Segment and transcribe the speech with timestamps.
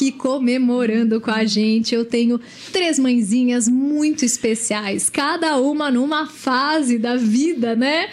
[0.00, 1.94] aqui comemorando com a gente.
[1.94, 2.40] Eu tenho
[2.72, 8.08] três mãezinhas muito especiais, cada uma numa fase da vida, né?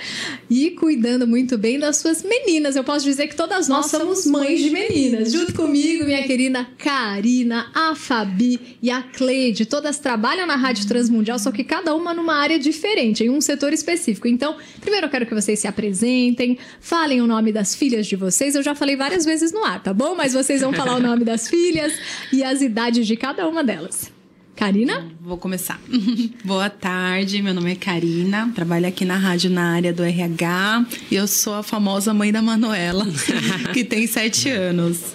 [0.49, 2.75] E cuidando muito bem das suas meninas.
[2.75, 5.31] Eu posso dizer que todas nós, nós somos mães de meninas.
[5.31, 9.65] Junto comigo, minha querida Karina, a Fabi e a Cleide.
[9.65, 13.71] Todas trabalham na Rádio Transmundial, só que cada uma numa área diferente, em um setor
[13.71, 14.27] específico.
[14.27, 18.55] Então, primeiro eu quero que vocês se apresentem, falem o nome das filhas de vocês.
[18.55, 20.15] Eu já falei várias vezes no ar, tá bom?
[20.15, 21.77] Mas vocês vão falar o nome das filhas
[22.31, 24.11] e as idades de cada uma delas.
[24.57, 25.05] Karina?
[25.21, 25.79] Vou começar.
[26.43, 31.15] Boa tarde, meu nome é Karina, trabalho aqui na rádio na área do RH e
[31.15, 33.05] eu sou a famosa mãe da Manuela,
[33.71, 35.13] que tem sete anos.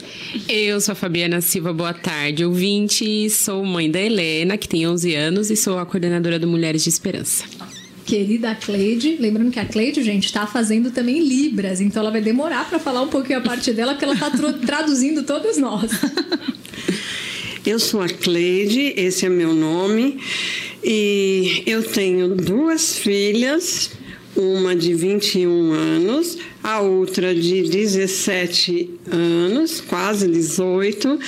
[0.48, 3.28] Eu sou a Fabiana Silva, boa tarde, ouvinte.
[3.28, 6.88] Sou mãe da Helena, que tem 11 anos, e sou a coordenadora do Mulheres de
[6.88, 7.61] Esperança
[8.04, 9.16] querida Cleide.
[9.18, 13.02] Lembrando que a Cleide, gente, está fazendo também Libras, então ela vai demorar para falar
[13.02, 14.30] um pouquinho a parte dela, porque ela está
[14.66, 15.90] traduzindo todos nós.
[17.64, 20.18] Eu sou a Cleide, esse é meu nome,
[20.82, 23.92] e eu tenho duas filhas,
[24.34, 31.20] uma de 21 anos, a outra de 17 anos, quase 18,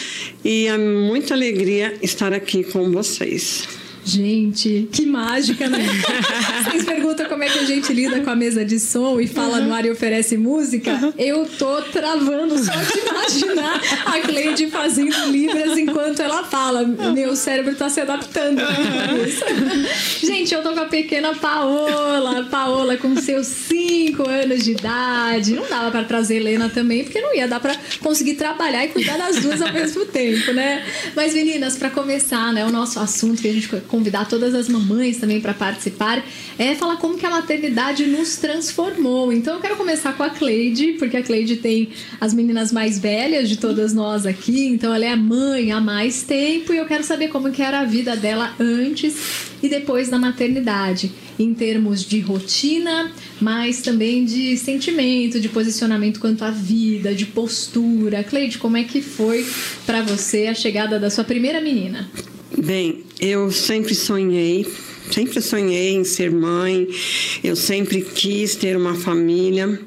[0.44, 3.83] e é muita alegria estar aqui com vocês.
[4.04, 5.78] Gente, que mágica, né?
[6.68, 9.58] Vocês perguntam como é que a gente lida com a mesa de som e fala
[9.58, 9.66] uhum.
[9.66, 10.92] no ar e oferece música.
[10.92, 11.12] Uhum.
[11.18, 16.84] Eu tô travando só de imaginar a Cleide fazendo libras enquanto ela fala.
[16.84, 18.60] Meu cérebro tá se adaptando.
[18.60, 19.86] Uhum.
[20.26, 22.44] gente, eu tô com a pequena Paola.
[22.50, 25.54] Paola com seus 5 anos de idade.
[25.54, 29.16] Não dava para trazer Helena também, porque não ia dar para conseguir trabalhar e cuidar
[29.16, 30.84] das duas ao mesmo tempo, né?
[31.16, 35.18] Mas meninas, para começar, né, o nosso assunto que a gente convidar todas as mamães
[35.18, 36.26] também para participar,
[36.58, 39.32] é falar como que a maternidade nos transformou.
[39.32, 43.48] Então eu quero começar com a Cleide, porque a Cleide tem as meninas mais velhas
[43.48, 47.28] de todas nós aqui, então ela é mãe há mais tempo e eu quero saber
[47.28, 49.14] como que era a vida dela antes
[49.62, 56.44] e depois da maternidade, em termos de rotina, mas também de sentimento, de posicionamento quanto
[56.44, 58.24] à vida, de postura.
[58.24, 59.46] Cleide, como é que foi
[59.86, 62.10] para você a chegada da sua primeira menina?
[62.56, 64.64] Bem, eu sempre sonhei,
[65.10, 66.86] sempre sonhei em ser mãe,
[67.42, 69.80] eu sempre quis ter uma família.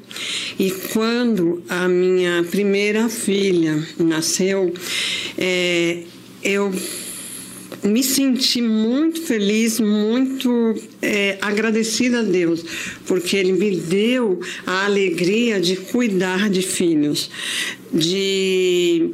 [0.58, 4.74] E quando a minha primeira filha nasceu,
[5.38, 6.02] é,
[6.42, 6.70] eu
[7.82, 12.62] me senti muito feliz, muito é, agradecida a Deus,
[13.06, 17.30] porque Ele me deu a alegria de cuidar de filhos,
[17.92, 19.10] de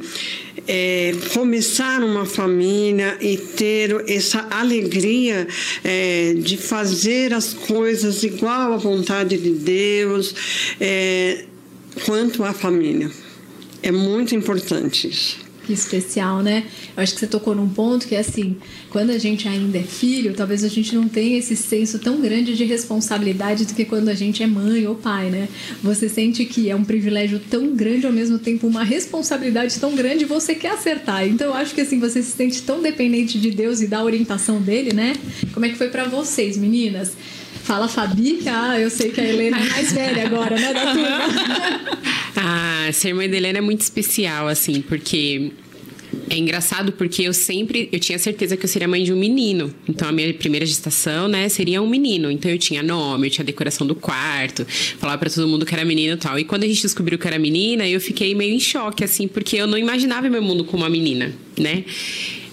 [0.67, 5.47] é, começar uma família e ter essa alegria
[5.83, 10.33] é, de fazer as coisas igual à vontade de Deus,
[10.79, 11.45] é,
[12.05, 13.09] quanto à família.
[13.83, 16.63] É muito importante isso que especial, né?
[16.95, 18.55] Eu acho que você tocou num ponto que é assim,
[18.89, 22.55] quando a gente ainda é filho, talvez a gente não tenha esse senso tão grande
[22.55, 25.47] de responsabilidade do que quando a gente é mãe ou pai, né?
[25.81, 30.25] Você sente que é um privilégio tão grande ao mesmo tempo uma responsabilidade tão grande
[30.25, 31.27] você quer acertar.
[31.27, 34.61] Então eu acho que assim, você se sente tão dependente de Deus e da orientação
[34.61, 35.13] dele, né?
[35.53, 37.13] Como é que foi para vocês, meninas?
[37.65, 40.93] Fala Fabi, que ah, eu sei que a Helena é mais velha agora, né, da
[40.93, 41.97] turma.
[42.37, 45.51] ah, ser mãe da Helena é muito especial, assim, porque
[46.29, 49.73] é engraçado porque eu sempre eu tinha certeza que eu seria mãe de um menino.
[49.89, 52.29] Então a minha primeira gestação, né, seria um menino.
[52.29, 54.63] Então eu tinha nome, eu tinha decoração do quarto,
[54.99, 56.37] falava para todo mundo que era menino e tal.
[56.37, 59.57] E quando a gente descobriu que era menina, eu fiquei meio em choque assim, porque
[59.57, 61.83] eu não imaginava meu mundo com uma menina, né?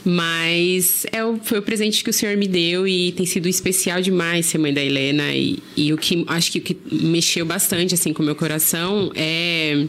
[0.04, 4.00] Mas é o, foi o presente que o Senhor me deu e tem sido especial
[4.00, 5.32] demais ser mãe da Helena.
[5.32, 9.86] E, e o que acho que que mexeu bastante assim com o meu coração é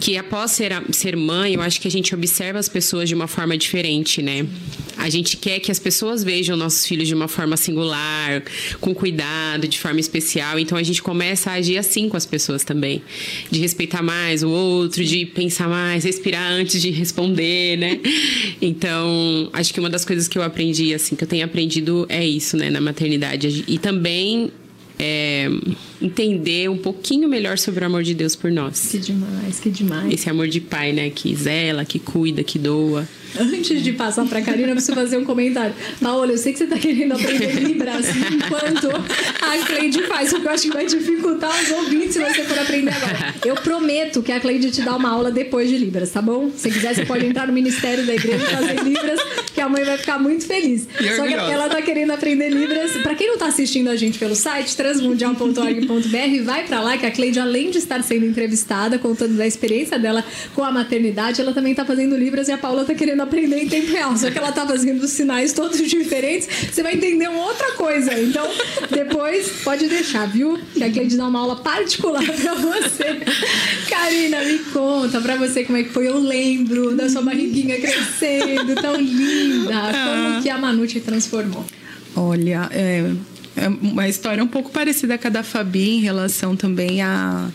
[0.00, 3.26] que após ser, ser mãe, eu acho que a gente observa as pessoas de uma
[3.26, 4.46] forma diferente, né?
[4.96, 8.42] A gente quer que as pessoas vejam nossos filhos de uma forma singular,
[8.80, 10.58] com cuidado, de forma especial.
[10.58, 13.02] Então a gente começa a agir assim com as pessoas também.
[13.50, 18.00] De respeitar mais o outro, de pensar mais, respirar antes de responder, né?
[18.60, 22.26] Então, acho que uma das coisas que eu aprendi, assim, que eu tenho aprendido é
[22.26, 23.64] isso, né, na maternidade.
[23.66, 24.50] E também
[24.98, 25.48] é,
[26.00, 28.88] entender um pouquinho melhor sobre o amor de Deus por nós.
[28.90, 30.12] Que demais, que demais.
[30.12, 33.08] Esse amor de pai, né, que zela, que cuida, que doa.
[33.38, 35.74] Antes de passar para a Karina, eu preciso fazer um comentário.
[36.00, 40.52] Paola, eu sei que você está querendo aprender Libras enquanto a Cleide faz, porque eu
[40.52, 43.34] acho que vai dificultar os ouvintes se você for aprender agora.
[43.44, 46.50] Eu prometo que a Cleide te dá uma aula depois de Libras, tá bom?
[46.56, 49.20] Se quiser, você pode entrar no Ministério da Igreja e fazer Libras,
[49.54, 50.86] que a mãe vai ficar muito feliz.
[51.00, 52.92] E Só que ela tá querendo aprender Libras.
[53.02, 57.10] Pra quem não tá assistindo a gente pelo site, transmundial.org.br, vai pra lá que a
[57.10, 60.24] Cleide, além de estar sendo entrevistada, contando da experiência dela
[60.54, 63.68] com a maternidade, ela também tá fazendo Libras e a Paula tá querendo aprender em
[63.68, 64.16] tempo real.
[64.16, 66.48] Só que ela tá fazendo os sinais todos diferentes.
[66.72, 68.18] Você vai entender uma outra coisa.
[68.18, 68.46] Então,
[68.90, 70.58] depois, pode deixar, viu?
[70.74, 73.20] Que a Cleide dá uma aula particular pra você.
[73.88, 76.08] Karina, me conta pra você como é que foi.
[76.08, 79.74] Eu lembro da sua barriguinha crescendo, tão linda.
[79.92, 81.64] Como que a Manu te transformou?
[82.14, 83.10] Olha, é,
[83.54, 87.50] é uma história um pouco parecida com a da Fabi em relação também a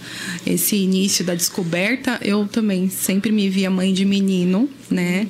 [0.45, 2.19] esse início da descoberta.
[2.21, 5.27] Eu também sempre me via mãe de menino, né?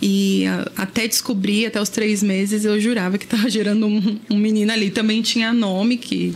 [0.00, 0.44] E
[0.76, 4.90] até descobrir, até os três meses, eu jurava que estava gerando um, um menino ali.
[4.90, 6.34] Também tinha nome, que,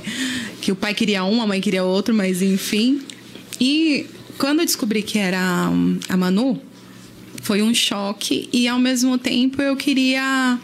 [0.62, 3.02] que o pai queria um, a mãe queria outro, mas enfim.
[3.60, 4.06] E
[4.38, 5.70] quando eu descobri que era
[6.08, 6.60] a Manu,
[7.42, 10.58] foi um choque e ao mesmo tempo eu queria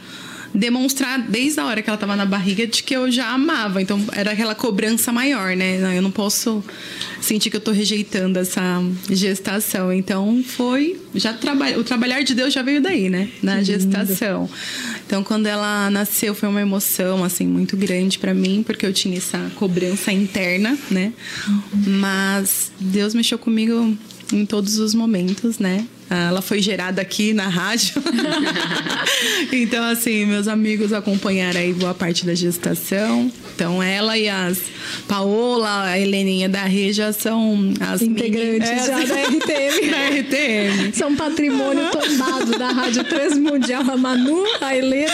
[0.55, 3.81] demonstrar desde a hora que ela estava na barriga de que eu já amava.
[3.81, 5.79] Então era aquela cobrança maior, né?
[5.79, 6.63] Não, eu não posso
[7.21, 9.93] sentir que eu tô rejeitando essa gestação.
[9.93, 13.29] Então foi já traba o trabalhar de Deus já veio daí, né?
[13.43, 14.49] Na gestação.
[15.07, 19.19] Então quando ela nasceu foi uma emoção assim muito grande para mim, porque eu tinha
[19.19, 21.13] essa cobrança interna, né?
[21.87, 23.97] Mas Deus mexeu comigo
[24.33, 25.87] em todos os momentos, né?
[26.11, 27.95] Ah, Ela foi gerada aqui na rádio.
[29.53, 33.31] então, assim, meus amigos acompanharam aí boa parte da gestação.
[33.55, 34.59] Então, ela e as
[35.07, 39.91] Paola, a Heleninha da Rê já são as Integrantes mini- já da RTM.
[39.91, 40.93] da RTM.
[40.95, 45.13] São patrimônio tombado da Rádio Transmundial, a Manu, a Helena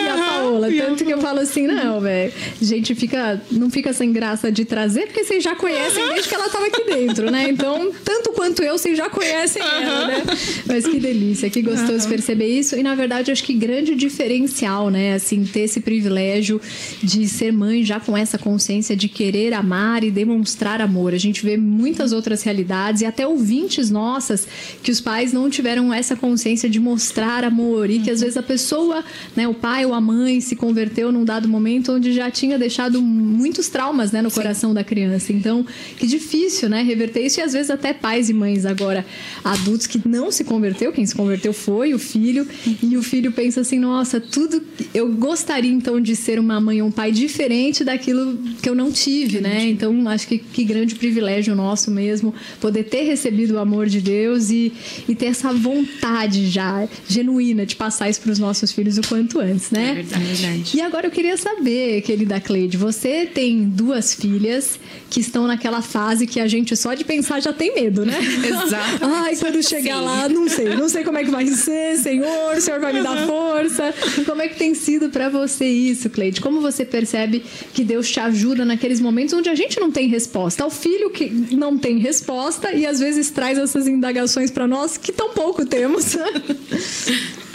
[0.00, 0.68] e a Paola.
[0.70, 2.32] Tanto que eu falo assim, não, velho.
[2.60, 6.48] Gente, fica, não fica sem graça de trazer, porque vocês já conhecem desde que ela
[6.48, 7.46] tava aqui dentro, né?
[7.48, 10.22] Então, tanto quanto eu, vocês já conhecem ela, né?
[10.66, 12.76] Mas que delícia, que gostoso perceber isso.
[12.76, 15.14] E, na verdade, acho que grande diferencial, né?
[15.14, 16.60] Assim, ter esse privilégio
[17.02, 21.14] de ser mãe já com essa consciência de querer amar e demonstrar amor.
[21.14, 24.46] A gente vê muitas outras realidades e até ouvintes nossas
[24.82, 28.42] que os pais não tiveram essa consciência de mostrar amor e que às vezes a
[28.42, 29.04] pessoa,
[29.34, 33.00] né, o pai ou a mãe se converteu num dado momento onde já tinha deixado
[33.00, 35.32] muitos traumas, né, no coração da criança.
[35.32, 35.66] Então,
[35.98, 39.04] que difícil, né, reverter isso e às vezes até pais e mães agora
[39.44, 42.46] adultos que não se converteu, quem se converteu foi o filho
[42.82, 44.62] e o filho pensa assim, nossa, tudo
[44.94, 48.90] eu gostaria então de ser uma mãe ou um pai diferente daquilo que eu não
[48.90, 49.66] tive, né?
[49.68, 54.50] Então, acho que que grande privilégio nosso mesmo poder ter recebido o amor de Deus
[54.50, 54.72] e,
[55.08, 59.40] e ter essa vontade já genuína de passar isso para os nossos filhos o quanto
[59.40, 59.90] antes, né?
[59.90, 60.76] É verdade.
[60.76, 64.78] E agora eu queria saber, querida Cleide, você tem duas filhas
[65.10, 68.18] que estão naquela fase que a gente só de pensar já tem medo, né?
[68.46, 69.04] Exato.
[69.04, 70.05] Ai, quando chegar Sim.
[70.06, 73.02] Lá, não sei, não sei como é que vai ser, Senhor, o Senhor vai me
[73.02, 73.94] dar força.
[74.24, 76.40] Como é que tem sido para você isso, Cleide?
[76.40, 77.42] Como você percebe
[77.74, 80.64] que Deus te ajuda naqueles momentos onde a gente não tem resposta?
[80.64, 85.12] O filho que não tem resposta e às vezes traz essas indagações para nós que
[85.12, 86.16] tão pouco temos.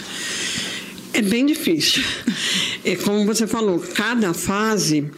[1.14, 2.02] É bem difícil.
[2.84, 5.08] É como você falou, cada fase,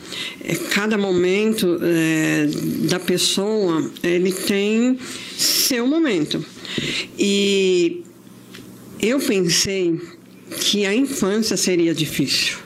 [0.45, 2.47] é, cada momento é,
[2.91, 4.99] da pessoa, ele tem
[5.35, 6.45] seu momento.
[7.19, 8.03] E
[9.01, 9.99] eu pensei
[10.61, 12.59] que a infância seria difícil.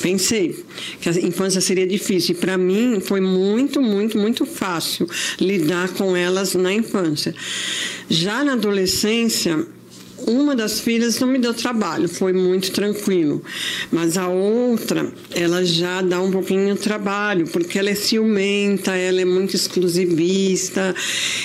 [0.00, 0.64] Pensei
[1.00, 2.34] que a infância seria difícil.
[2.34, 5.08] E para mim foi muito, muito, muito fácil
[5.40, 7.34] lidar com elas na infância.
[8.08, 9.66] Já na adolescência,
[10.26, 13.42] uma das filhas não me deu trabalho, foi muito tranquilo.
[13.92, 19.20] Mas a outra, ela já dá um pouquinho de trabalho, porque ela é ciumenta, ela
[19.20, 20.94] é muito exclusivista.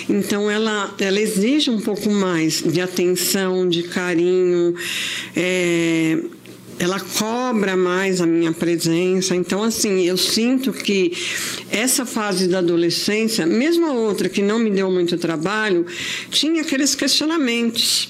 [0.10, 4.74] Então, ela, ela exige um pouco mais de atenção, de carinho.
[5.36, 6.18] É,
[6.80, 9.36] ela cobra mais a minha presença.
[9.36, 11.14] Então, assim, eu sinto que
[11.70, 15.86] essa fase da adolescência, mesmo a outra que não me deu muito trabalho,
[16.32, 18.10] tinha aqueles questionamentos.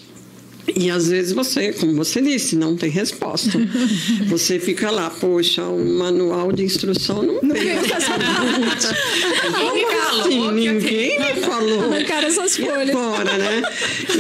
[0.75, 3.59] E às vezes você, como você disse, não tem resposta.
[4.29, 7.69] Você fica lá, poxa, um manual de instrução não, Não tem.
[7.71, 8.15] essa
[9.51, 10.23] Ninguém me falou.
[10.23, 11.83] Sim, que eu ninguém me falou.
[11.91, 12.89] Arrancaram essas E folhas.
[12.89, 13.61] agora, né?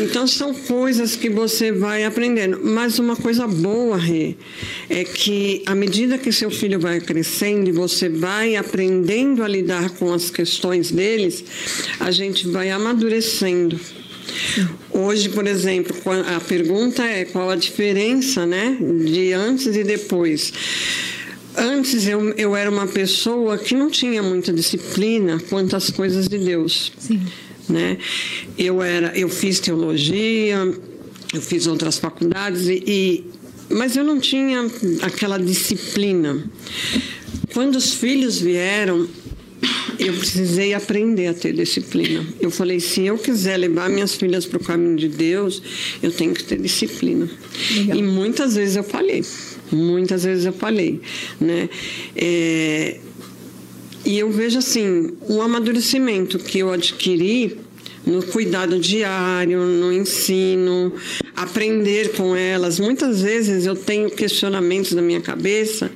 [0.03, 2.59] Então são coisas que você vai aprendendo.
[2.63, 4.35] Mas uma coisa boa, Rê,
[4.89, 9.91] é que à medida que seu filho vai crescendo e você vai aprendendo a lidar
[9.91, 11.43] com as questões deles,
[11.99, 13.79] a gente vai amadurecendo.
[14.91, 15.95] Hoje, por exemplo,
[16.35, 20.53] a pergunta é qual a diferença, né, de antes e depois.
[21.55, 26.37] Antes eu, eu era uma pessoa que não tinha muita disciplina quanto às coisas de
[26.37, 26.91] Deus.
[26.97, 27.21] Sim.
[27.67, 27.97] Né?
[28.57, 30.57] Eu era, eu fiz teologia,
[31.33, 33.25] eu fiz outras faculdades e, e
[33.69, 34.69] mas eu não tinha
[35.01, 36.43] aquela disciplina.
[37.53, 39.07] Quando os filhos vieram,
[39.99, 42.25] eu precisei aprender a ter disciplina.
[42.39, 45.61] Eu falei, se eu quiser levar minhas filhas para o caminho de Deus,
[46.01, 47.29] eu tenho que ter disciplina.
[47.75, 47.97] Legal.
[47.97, 49.23] E muitas vezes eu falhei.
[49.71, 50.99] Muitas vezes eu falhei,
[51.39, 51.69] né?
[52.15, 52.99] É,
[54.03, 57.57] e eu vejo assim, o amadurecimento que eu adquiri
[58.05, 60.93] no cuidado diário, no ensino,
[61.35, 62.79] aprender com elas.
[62.79, 65.91] Muitas vezes eu tenho questionamentos na minha cabeça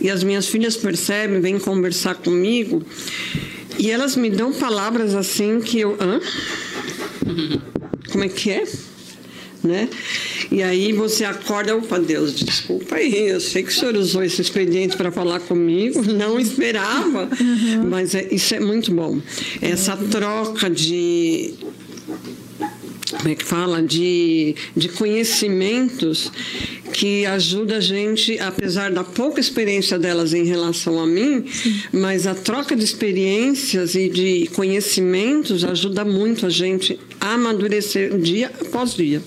[0.00, 2.82] e as minhas filhas percebem, vêm conversar comigo
[3.78, 5.96] e elas me dão palavras assim que eu.
[6.00, 6.20] Hã?
[8.10, 8.64] Como é que é?
[9.64, 9.88] Né?
[10.52, 14.42] E aí você acorda, opa, Deus, desculpa aí, eu sei que o senhor usou esse
[14.42, 17.88] expediente para falar comigo, não esperava, uhum.
[17.88, 19.18] mas é, isso é muito bom.
[19.62, 21.54] Essa troca de
[23.10, 26.32] como é que fala, de, de conhecimentos
[26.92, 31.44] que ajuda a gente, apesar da pouca experiência delas em relação a mim,
[31.92, 38.50] mas a troca de experiências e de conhecimentos ajuda muito a gente a amadurecer dia
[38.60, 39.22] após dia.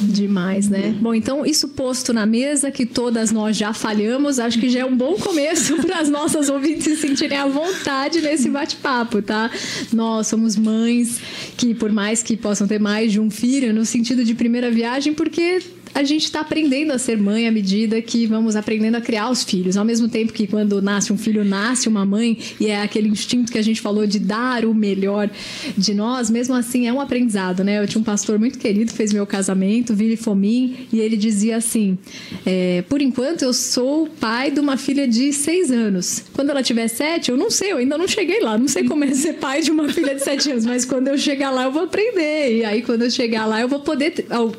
[0.00, 0.94] Demais, né?
[1.00, 4.84] Bom, então, isso posto na mesa, que todas nós já falhamos, acho que já é
[4.84, 9.50] um bom começo para as nossas ouvintes se sentirem à vontade nesse bate-papo, tá?
[9.92, 11.20] Nós somos mães
[11.56, 15.12] que, por mais que possam ter mais de um filho, no sentido de primeira viagem,
[15.12, 15.60] porque
[15.94, 19.42] a gente está aprendendo a ser mãe à medida que vamos aprendendo a criar os
[19.42, 19.76] filhos.
[19.76, 23.50] Ao mesmo tempo que quando nasce um filho, nasce uma mãe, e é aquele instinto
[23.50, 25.30] que a gente falou de dar o melhor
[25.76, 27.82] de nós, mesmo assim é um aprendizado, né?
[27.82, 31.98] Eu tinha um pastor muito querido, fez meu casamento, Vili Fomin, e ele dizia assim:
[32.44, 36.24] é, por enquanto eu sou pai de uma filha de seis anos.
[36.32, 39.04] Quando ela tiver sete, eu não sei, eu ainda não cheguei lá, não sei como
[39.04, 41.72] é ser pai de uma filha de sete anos, mas quando eu chegar lá eu
[41.72, 42.58] vou aprender.
[42.58, 44.10] E aí quando eu chegar lá eu vou poder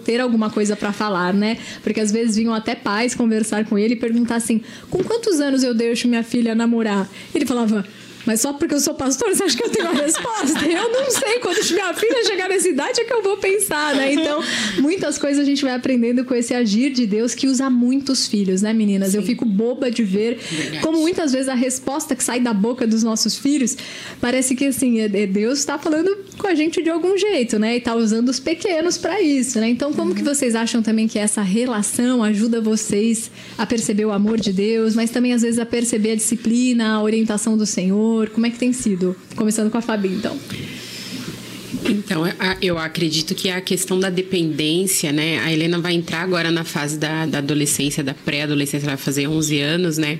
[0.03, 1.57] ter alguma coisa para falar falar, né?
[1.83, 5.63] Porque às vezes vinham até pais conversar com ele e perguntar assim: com quantos anos
[5.63, 7.07] eu deixo minha filha namorar?
[7.35, 7.85] Ele falava.
[8.29, 10.63] Mas só porque eu sou pastor, você acha que eu tenho a resposta?
[10.63, 11.39] Eu não sei.
[11.39, 14.13] Quando minha filha chegar nessa idade é que eu vou pensar, né?
[14.13, 14.39] Então,
[14.77, 18.61] muitas coisas a gente vai aprendendo com esse agir de Deus que usa muitos filhos,
[18.61, 19.13] né, meninas?
[19.13, 19.17] Sim.
[19.17, 20.79] Eu fico boba de ver Verdade.
[20.83, 23.75] como muitas vezes a resposta que sai da boca dos nossos filhos
[24.21, 27.73] parece que, assim, é, é Deus está falando com a gente de algum jeito, né?
[27.73, 29.69] E está usando os pequenos para isso, né?
[29.69, 30.15] Então, como uhum.
[30.15, 34.93] que vocês acham também que essa relação ajuda vocês a perceber o amor de Deus,
[34.93, 38.18] mas também às vezes a perceber a disciplina, a orientação do Senhor?
[38.27, 39.15] Como é que tem sido?
[39.35, 40.37] Começando com a Fabi, então.
[41.85, 42.23] Então,
[42.61, 45.39] eu acredito que a questão da dependência, né?
[45.39, 49.59] A Helena vai entrar agora na fase da, da adolescência, da pré-adolescência, vai fazer 11
[49.59, 50.19] anos, né?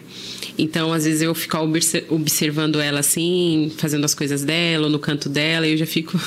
[0.58, 1.58] Então, às vezes eu fico
[2.10, 6.20] observando ela assim, fazendo as coisas dela, ou no canto dela, e eu já fico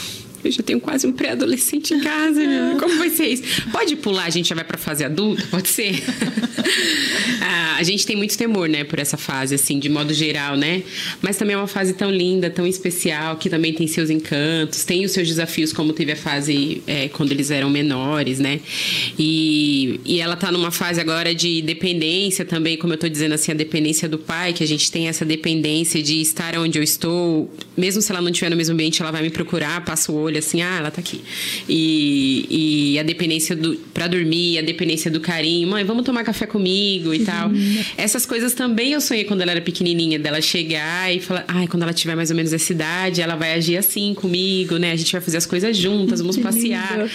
[0.44, 2.76] eu já tenho quase um pré-adolescente em casa, né?
[2.78, 3.42] Como vai ser isso?
[3.70, 5.44] Pode pular, a gente já vai pra fase adulta?
[5.50, 5.92] Pode ser?
[7.40, 10.82] ah, a gente tem muito temor, né, por essa fase, assim, de modo geral, né?
[11.20, 15.04] Mas também é uma fase tão linda, tão especial, que também tem seus encantos, tem
[15.04, 18.60] os seus desafios, como teve a fase é, quando eles eram menores, né?
[19.18, 23.52] E, e ela tá numa fase agora de dependência também, como eu tô dizendo assim,
[23.52, 27.50] a dependência do pai, que a gente tem essa dependência de estar onde eu estou,
[27.76, 30.31] mesmo se ela não estiver no mesmo ambiente, ela vai me procurar, passa o olho
[30.32, 31.20] olho assim, ah, ela tá aqui.
[31.68, 36.46] E, e a dependência do para dormir, a dependência do carinho, mãe, vamos tomar café
[36.46, 37.50] comigo e tal.
[37.96, 41.82] Essas coisas também eu sonhei quando ela era pequenininha, dela chegar e falar, ai, quando
[41.82, 44.92] ela tiver mais ou menos essa idade, ela vai agir assim comigo, né?
[44.92, 47.08] A gente vai fazer as coisas juntas, vamos passear.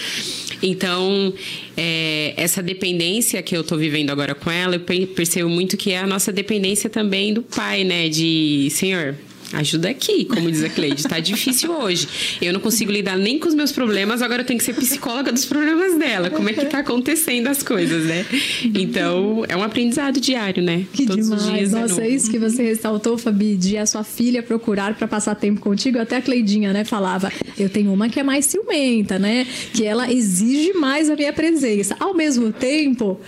[0.62, 1.32] Então,
[1.76, 5.98] é, essa dependência que eu tô vivendo agora com ela, eu percebo muito que é
[5.98, 8.08] a nossa dependência também do pai, né?
[8.08, 9.14] De, senhor,
[9.52, 11.02] Ajuda aqui, como diz a Cleide.
[11.04, 12.06] Tá difícil hoje.
[12.40, 15.32] Eu não consigo lidar nem com os meus problemas, agora eu tenho que ser psicóloga
[15.32, 16.28] dos problemas dela.
[16.28, 18.26] Como é que tá acontecendo as coisas, né?
[18.74, 20.84] Então, é um aprendizado diário, né?
[20.92, 21.42] Que Todos demais.
[21.42, 24.94] Os dias é Nossa, é isso que você ressaltou, Fabi, de a sua filha procurar
[24.94, 25.98] para passar tempo contigo.
[25.98, 29.46] Até a Cleidinha, né, falava: eu tenho uma que é mais ciumenta, né?
[29.72, 31.96] Que ela exige mais a minha presença.
[31.98, 33.18] Ao mesmo tempo,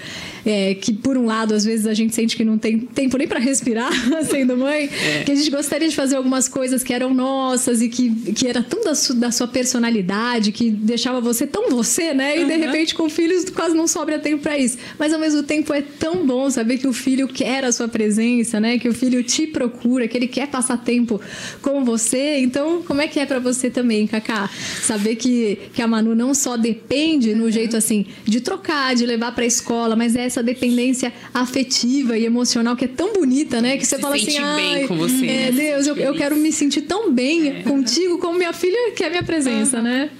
[0.44, 3.26] é, que por um lado às vezes a gente sente que não tem tempo nem
[3.26, 3.90] para respirar
[4.28, 5.24] sendo mãe, é.
[5.24, 8.62] que a gente gostaria de fazer algumas coisas que eram nossas e que, que era
[8.62, 12.38] tão da, su, da sua personalidade, que deixava você tão você, né?
[12.38, 12.48] E uhum.
[12.48, 14.78] de repente com filhos quase não sobra tempo para isso.
[14.98, 18.58] Mas ao mesmo tempo é tão bom saber que o filho quer a sua presença,
[18.60, 18.78] né?
[18.78, 21.20] Que o filho te procura, que ele quer passar tempo
[21.60, 22.38] com você.
[22.38, 24.48] Então, como é que é para você também, Kaká?
[24.82, 27.50] Saber que, que a Manu não só depende no uhum.
[27.50, 32.24] jeito assim de trocar, de levar para a escola, mas é essa dependência afetiva e
[32.24, 33.76] emocional que é tão bonita, né?
[33.76, 36.82] Que você Se fala assim, ai, com você, é, Deus, eu, eu, quero me sentir
[36.82, 37.62] tão bem é.
[37.62, 39.82] contigo como minha filha quer minha presença, uhum.
[39.82, 40.10] né?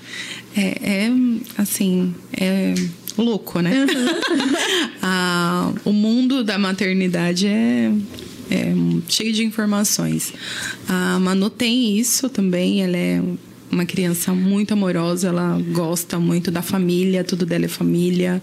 [0.56, 1.12] É, é,
[1.56, 2.74] assim, é
[3.16, 3.86] louco, né?
[5.00, 7.92] ah, o mundo da maternidade é,
[8.50, 8.74] é
[9.08, 10.32] cheio de informações.
[10.88, 13.22] A Manu tem isso também, ela é
[13.70, 18.42] uma criança muito amorosa, ela gosta muito da família, tudo dela é família,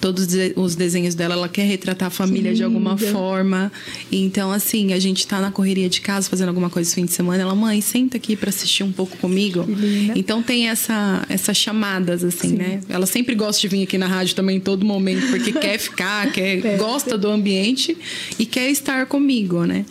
[0.00, 3.72] todos os desenhos dela, ela quer retratar a família de alguma forma.
[4.12, 7.12] Então, assim, a gente tá na correria de casa fazendo alguma coisa esse fim de
[7.12, 9.66] semana, ela, mãe, senta aqui para assistir um pouco comigo.
[10.14, 12.56] Então tem essa, essas chamadas, assim, Sim.
[12.56, 12.80] né?
[12.88, 16.30] Ela sempre gosta de vir aqui na rádio também em todo momento, porque quer ficar,
[16.32, 16.76] quer, é.
[16.76, 17.96] gosta do ambiente
[18.38, 19.84] e quer estar comigo, né?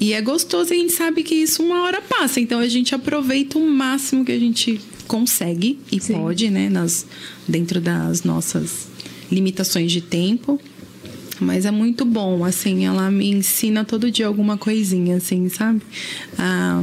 [0.00, 2.94] E é gostoso e a gente sabe que isso uma hora passa, então a gente
[2.94, 6.14] aproveita o máximo que a gente consegue e Sim.
[6.14, 7.06] pode, né, nas,
[7.46, 8.88] dentro das nossas
[9.30, 10.60] limitações de tempo.
[11.40, 15.80] Mas é muito bom, assim, ela me ensina todo dia alguma coisinha, assim, sabe?
[16.36, 16.82] Ah,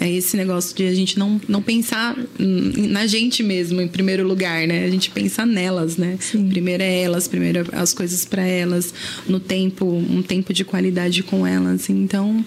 [0.00, 4.66] é esse negócio de a gente não, não pensar na gente mesmo em primeiro lugar,
[4.66, 4.84] né?
[4.84, 6.16] A gente pensa nelas, né?
[6.20, 6.48] Sim.
[6.48, 8.92] Primeiro é elas, primeiro as coisas para elas,
[9.28, 11.88] no tempo, um tempo de qualidade com elas.
[11.88, 12.44] Então,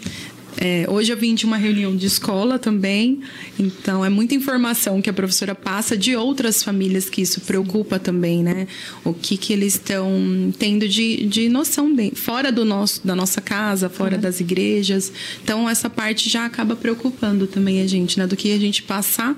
[0.58, 3.22] é, hoje eu vim de uma reunião de escola também,
[3.60, 8.44] então é muita informação que a professora passa de outras famílias que isso preocupa também,
[8.44, 8.68] né?
[9.04, 13.40] O que, que eles estão tendo de, de noção de, fora do nosso, da nossa
[13.40, 14.22] casa, fora uhum.
[14.22, 15.12] das igrejas.
[15.44, 18.26] Então essa parte já acaba preocupando também a gente, né?
[18.26, 19.36] Do que a gente passar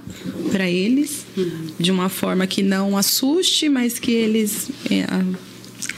[0.51, 1.67] para eles uhum.
[1.77, 5.05] de uma forma que não assuste, mas que eles é,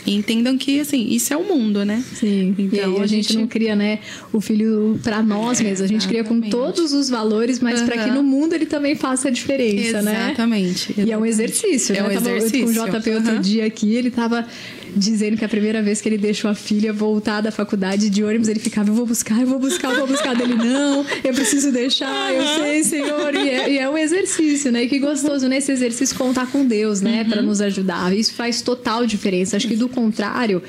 [0.05, 2.03] e entendam que, assim, isso é o mundo, né?
[2.15, 2.55] Sim.
[2.57, 3.99] Então, a, a gente, gente, não cria, né,
[4.33, 5.81] o filho para nós mesmos.
[5.81, 7.85] A gente cria com todos os valores, mas uhum.
[7.85, 10.25] para que no mundo ele também faça a diferença, exatamente, né?
[10.25, 10.93] Exatamente.
[10.97, 12.07] E é um exercício, é né?
[12.07, 12.63] Um exercício.
[12.63, 13.15] com o JP uhum.
[13.17, 14.45] outro dia aqui, ele tava
[14.95, 18.47] dizendo que a primeira vez que ele deixou a filha voltar da faculdade de ônibus,
[18.47, 20.55] ele ficava, eu vou buscar, eu vou buscar, eu vou buscar dele.
[20.55, 23.33] Não, eu preciso deixar, eu sei, Senhor.
[23.35, 24.83] E é, e é um exercício, né?
[24.83, 27.21] E que gostoso nesse exercício contar com Deus, né?
[27.21, 27.29] Uhum.
[27.29, 28.15] Para nos ajudar.
[28.15, 29.57] Isso faz total diferença.
[29.57, 30.61] Acho que do contrário,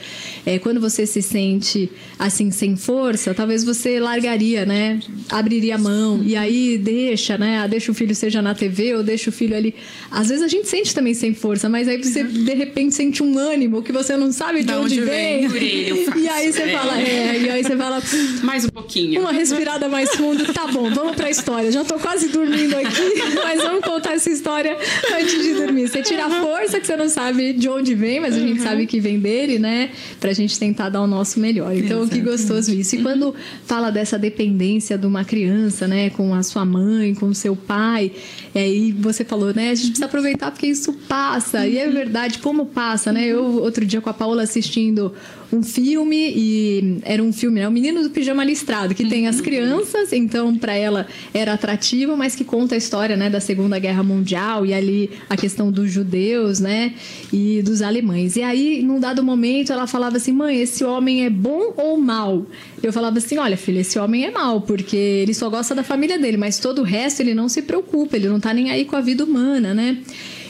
[0.45, 5.00] é, quando você se sente assim, sem força, talvez você largaria, né?
[5.31, 6.23] Abriria a mão.
[6.25, 7.59] E aí deixa, né?
[7.59, 9.75] Ah, deixa o filho seja na TV ou deixa o filho ali.
[10.11, 13.38] Às vezes a gente sente também sem força, mas aí você de repente sente um
[13.38, 15.49] ânimo que você não sabe de da onde, onde vem.
[15.49, 16.12] vem.
[16.23, 16.68] E aí você é.
[16.68, 18.03] fala, é, e aí você fala.
[18.42, 19.20] Mais um pouquinho.
[19.20, 21.70] Uma respirada mais fundo, tá bom, vamos pra história.
[21.73, 24.77] Já tô quase dormindo aqui, mas vamos contar essa história
[25.14, 25.88] antes de dormir.
[25.88, 28.64] Você tira a força que você não sabe de onde vem, mas a gente uhum.
[28.64, 29.90] sabe que vem dele, né?
[30.20, 31.75] Pra gente tentar dar o nosso melhor.
[31.75, 32.25] Então, Exatamente.
[32.25, 32.94] que gostoso isso.
[32.94, 33.05] E uhum.
[33.05, 37.55] quando fala dessa dependência de uma criança, né, com a sua mãe, com o seu
[37.55, 38.12] pai,
[38.55, 41.67] e aí você falou, né, a gente precisa aproveitar porque isso passa.
[41.67, 43.27] E é verdade, como passa, né?
[43.27, 45.12] Eu outro dia com a Paula assistindo
[45.53, 47.69] um filme e era um filme, né?
[47.69, 49.43] O Menino do Pijama Listrado, que tem as uhum.
[49.43, 54.03] crianças, então para ela era atrativo, mas que conta a história, né, da Segunda Guerra
[54.03, 56.95] Mundial e ali a questão dos judeus, né,
[57.31, 58.37] e dos alemães.
[58.37, 62.47] E aí, num dado momento, ela falava assim: "Mãe, esse homem é bom ou mal?"
[62.83, 66.19] Eu falava assim: "Olha, filha, esse homem é mal, porque ele só gosta da família
[66.19, 68.96] dele, mas todo o resto ele não se preocupa, ele não tá nem aí com
[68.96, 69.98] a vida humana, né?"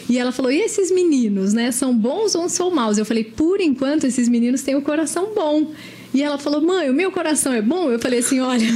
[0.08, 1.70] E ela falou: e esses meninos, né?
[1.70, 2.98] São bons ou são maus?
[2.98, 5.72] Eu falei: por enquanto, esses meninos têm o coração bom.
[6.14, 7.90] E ela falou: mãe, o meu coração é bom?
[7.90, 8.66] Eu falei assim: olha,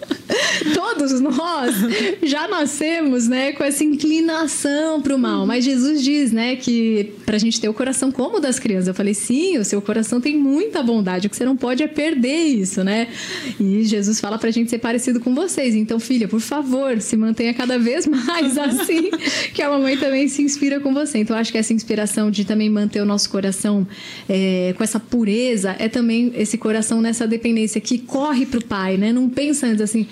[0.74, 1.74] todos nós
[2.22, 5.46] já nascemos, né, com essa inclinação para o mal.
[5.46, 8.88] Mas Jesus diz, né, que para a gente ter o coração como o das crianças.
[8.88, 11.26] Eu falei: sim, o seu coração tem muita bondade.
[11.26, 13.08] O que você não pode é perder isso, né?
[13.58, 15.74] E Jesus fala para a gente ser parecido com vocês.
[15.74, 19.10] Então, filha, por favor, se mantenha cada vez mais assim,
[19.52, 21.18] que a mamãe também se inspira com você.
[21.18, 23.86] Então, acho que essa inspiração de também manter o nosso coração
[24.28, 28.64] é, com essa pureza é também esse coração coração nessa dependência que corre para o
[28.64, 29.12] pai, né?
[29.12, 30.06] Não pensa antes assim,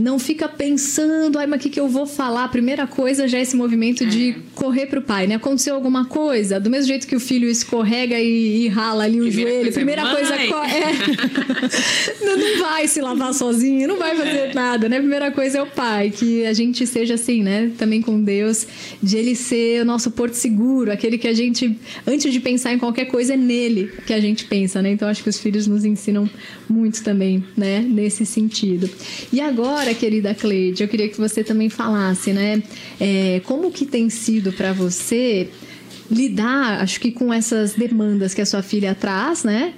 [0.00, 2.44] não fica pensando, ai, mas o que, que eu vou falar?
[2.44, 4.34] A primeira coisa já é esse movimento de é.
[4.54, 5.34] correr para o pai, né?
[5.34, 9.24] Aconteceu alguma coisa, do mesmo jeito que o filho escorrega e, e rala ali o
[9.24, 10.46] primeira joelho, primeira coisa é.
[12.24, 14.54] não, não vai se lavar sozinho, não vai fazer é.
[14.54, 14.98] nada, né?
[14.98, 17.70] Primeira coisa é o pai, que a gente seja assim, né?
[17.78, 18.66] Também com Deus,
[19.02, 22.78] de ele ser o nosso porto seguro, aquele que a gente, antes de pensar em
[22.78, 24.90] qualquer coisa, é nele que a gente pensa, né?
[24.90, 26.28] Então acho que os filhos nos ensinam
[26.68, 27.80] muito também, né?
[27.80, 28.88] Nesse sentido.
[29.32, 32.62] E agora, agora, querida Cleide, eu queria que você também falasse, né?
[33.00, 35.48] É, como que tem sido para você
[36.10, 39.74] lidar, acho que com essas demandas que a sua filha traz, né?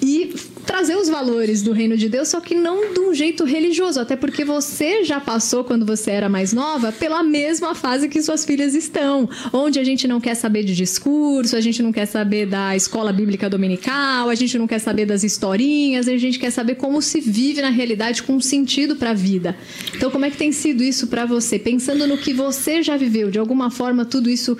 [0.00, 0.34] E
[0.64, 4.14] trazer os valores do reino de Deus, só que não de um jeito religioso, até
[4.14, 8.74] porque você já passou quando você era mais nova pela mesma fase que suas filhas
[8.74, 12.76] estão, onde a gente não quer saber de discurso, a gente não quer saber da
[12.76, 17.00] escola bíblica dominical, a gente não quer saber das historinhas, a gente quer saber como
[17.00, 19.56] se vive na realidade com sentido para a vida.
[19.94, 21.58] Então, como é que tem sido isso para você?
[21.58, 24.56] Pensando no que você já viveu, de alguma forma tudo isso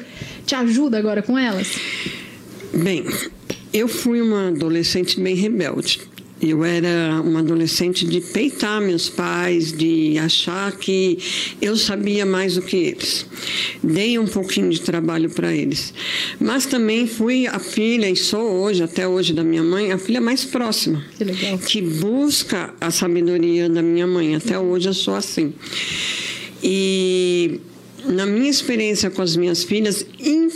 [0.46, 1.68] te ajuda agora com elas?
[2.72, 3.04] Bem,
[3.72, 6.00] eu fui uma adolescente bem rebelde.
[6.40, 11.18] Eu era uma adolescente de peitar meus pais, de achar que
[11.60, 13.26] eu sabia mais do que eles.
[13.82, 15.92] Dei um pouquinho de trabalho para eles.
[16.40, 20.20] Mas também fui a filha, e sou hoje, até hoje, da minha mãe, a filha
[20.20, 21.04] mais próxima.
[21.16, 21.58] Que legal.
[21.58, 24.36] Que busca a sabedoria da minha mãe.
[24.36, 25.52] Até hoje eu sou assim.
[26.62, 27.60] E
[28.04, 30.06] na minha experiência com as minhas filhas,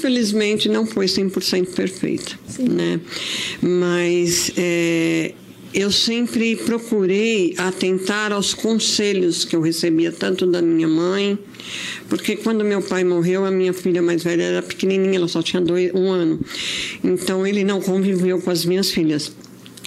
[0.02, 2.68] infelizmente não foi 100% perfeita, Sim.
[2.70, 3.00] né?
[3.60, 5.32] Mas é,
[5.72, 11.38] eu sempre procurei atentar aos conselhos que eu recebia tanto da minha mãe,
[12.08, 15.62] porque quando meu pai morreu, a minha filha mais velha era pequenininha, ela só tinha
[15.62, 16.40] dois, um ano,
[17.04, 19.32] então ele não conviveu com as minhas filhas.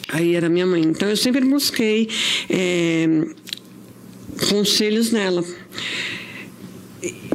[0.08, 0.82] Aí era minha mãe.
[0.82, 2.08] Então eu sempre busquei
[2.47, 3.25] é,
[4.49, 5.43] conselhos nela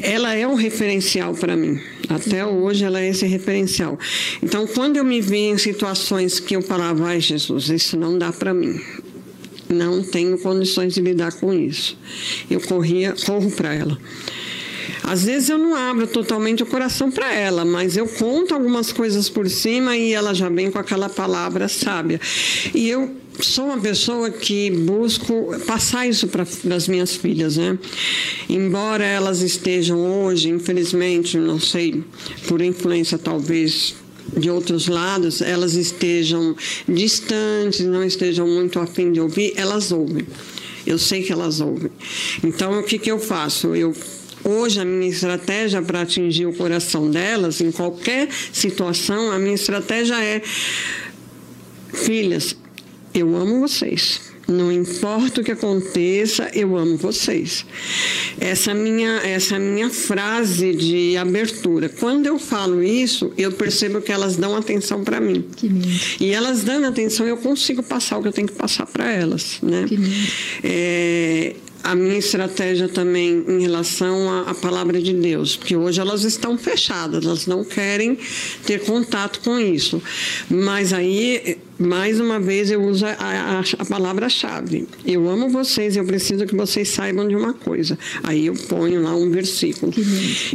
[0.03, 1.79] ela é um referencial para mim.
[2.11, 3.97] Até hoje ela é esse referencial.
[4.43, 8.33] Então, quando eu me vi em situações que eu falava, ai Jesus, isso não dá
[8.33, 8.81] para mim.
[9.69, 11.97] Não tenho condições de lidar com isso.
[12.51, 13.97] Eu corria, corro para ela.
[15.05, 19.29] Às vezes eu não abro totalmente o coração para ela, mas eu conto algumas coisas
[19.29, 22.21] por cima e ela já vem com aquela palavra sábia.
[22.75, 27.79] E eu sou uma pessoa que busco passar isso para as minhas filhas, né?
[28.49, 32.03] Embora elas estejam hoje, infelizmente, não sei,
[32.47, 33.95] por influência talvez
[34.37, 36.55] de outros lados, elas estejam
[36.89, 40.27] distantes, não estejam muito afim de ouvir, elas ouvem.
[40.87, 41.91] Eu sei que elas ouvem.
[42.43, 43.75] Então, o que, que eu faço?
[43.75, 43.95] Eu
[44.43, 50.19] Hoje, a minha estratégia para atingir o coração delas, em qualquer situação, a minha estratégia
[50.23, 50.41] é:
[51.93, 52.57] filhas,
[53.15, 54.31] eu amo vocês.
[54.51, 57.65] Não importa o que aconteça, eu amo vocês.
[58.41, 61.89] Essa minha, essa minha frase de abertura.
[61.89, 65.45] Quando eu falo isso, eu percebo que elas dão atenção para mim.
[66.19, 69.59] E elas dando atenção, eu consigo passar o que eu tenho que passar para elas,
[69.63, 69.87] né?
[70.65, 76.25] É, a minha estratégia também em relação à, à, palavra de Deus, porque hoje elas
[76.25, 78.19] estão fechadas, elas não querem
[78.65, 80.03] ter contato com isso.
[80.49, 84.87] Mas aí, mais uma vez, eu uso a, a, a palavra-chave.
[85.07, 87.99] Eu amo vocês, eu preciso que vocês saibam de uma coisa.
[88.23, 89.93] Aí eu ponho lá um versículo.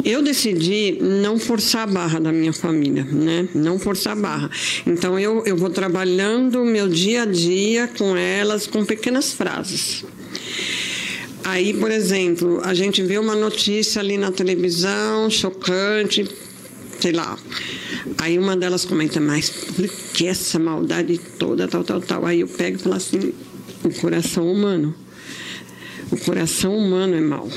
[0.03, 3.47] Eu decidi não forçar a barra da minha família, né?
[3.55, 4.49] Não forçar a barra.
[4.85, 10.05] Então eu, eu vou trabalhando o meu dia a dia com elas com pequenas frases.
[11.45, 16.27] Aí, por exemplo, a gente vê uma notícia ali na televisão, chocante,
[16.99, 17.37] sei lá.
[18.17, 22.25] Aí uma delas comenta, mas por que essa maldade toda, tal, tal, tal?
[22.25, 23.31] Aí eu pego e falo assim,
[23.83, 24.95] o coração humano.
[26.11, 27.47] O coração humano é mau.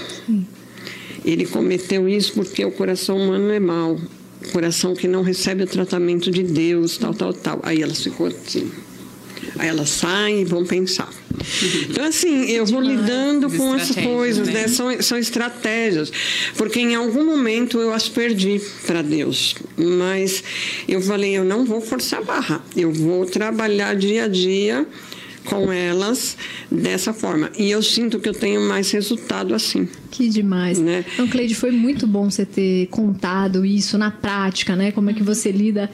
[1.25, 3.99] Ele cometeu isso porque o coração humano é mau.
[4.45, 7.61] O coração que não recebe o tratamento de Deus, tal, tal, tal.
[7.63, 8.71] Aí elas ficou assim.
[9.59, 11.09] Aí elas saem e vão pensar.
[11.89, 14.63] Então, assim, eu vou lidando com essas coisas, né?
[14.63, 14.69] né?
[14.69, 16.11] São, são estratégias.
[16.57, 19.55] Porque em algum momento eu as perdi para Deus.
[19.77, 20.43] Mas
[20.87, 22.65] eu falei, eu não vou forçar a barra.
[22.77, 24.87] Eu vou trabalhar dia a dia
[25.49, 26.37] com elas
[26.71, 27.51] dessa forma.
[27.59, 29.89] E eu sinto que eu tenho mais resultado assim.
[30.11, 30.79] Que demais.
[30.79, 31.05] Né?
[31.13, 34.93] Então, Cleide, foi muito bom você ter contado isso na prática, né?
[34.93, 35.91] Como é que você lida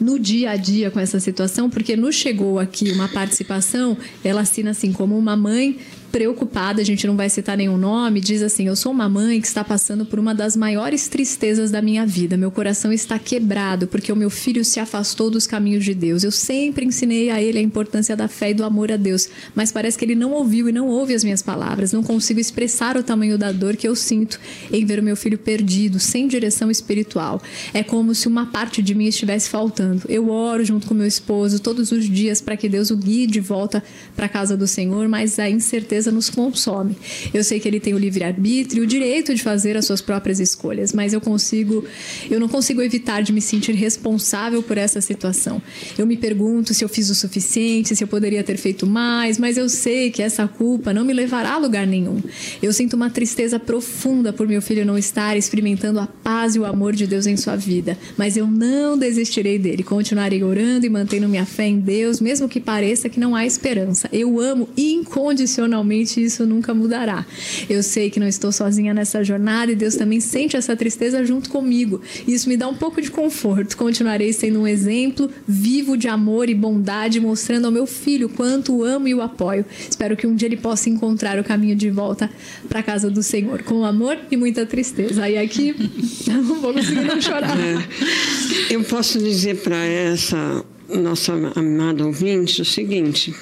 [0.00, 4.70] no dia a dia com essa situação, porque nos chegou aqui uma participação, ela assina
[4.70, 5.78] assim como uma mãe
[6.10, 9.46] preocupada, a gente não vai citar nenhum nome, diz assim: Eu sou uma mãe que
[9.46, 12.36] está passando por uma das maiores tristezas da minha vida.
[12.36, 16.24] Meu coração está quebrado porque o meu filho se afastou dos caminhos de Deus.
[16.24, 19.70] Eu sempre ensinei a ele a importância da fé e do amor a Deus, mas
[19.70, 21.92] parece que ele não ouviu e não ouve as minhas palavras.
[21.92, 24.40] Não consigo expressar o tamanho da dor que eu sinto
[24.72, 27.42] em ver o meu filho perdido, sem direção espiritual.
[27.74, 30.02] É como se uma parte de mim estivesse faltando.
[30.08, 33.40] Eu oro junto com meu esposo todos os dias para que Deus o guie de
[33.40, 33.82] volta
[34.14, 36.96] para a casa do Senhor, mas a incerteza tristeza nos consome.
[37.32, 40.92] Eu sei que ele tem o livre-arbítrio, o direito de fazer as suas próprias escolhas,
[40.92, 41.84] mas eu consigo,
[42.30, 45.60] eu não consigo evitar de me sentir responsável por essa situação.
[45.96, 49.56] Eu me pergunto se eu fiz o suficiente, se eu poderia ter feito mais, mas
[49.56, 52.20] eu sei que essa culpa não me levará a lugar nenhum.
[52.62, 56.66] Eu sinto uma tristeza profunda por meu filho não estar experimentando a paz e o
[56.66, 59.82] amor de Deus em sua vida, mas eu não desistirei dele.
[59.82, 64.08] Continuarei orando e mantendo minha fé em Deus, mesmo que pareça que não há esperança.
[64.12, 67.24] Eu amo incondicionalmente e isso nunca mudará.
[67.68, 71.50] Eu sei que não estou sozinha nessa jornada e Deus também sente essa tristeza junto
[71.50, 72.00] comigo.
[72.26, 73.76] Isso me dá um pouco de conforto.
[73.76, 78.84] Continuarei sendo um exemplo vivo de amor e bondade, mostrando ao meu filho quanto o
[78.84, 79.64] amo e o apoio.
[79.88, 82.30] Espero que um dia ele possa encontrar o caminho de volta
[82.68, 85.24] para a casa do Senhor, com amor e muita tristeza.
[85.24, 85.74] Aí aqui
[86.26, 87.56] não vou conseguir não chorar.
[87.58, 93.34] É, eu posso dizer para essa nossa amada ouvinte o seguinte: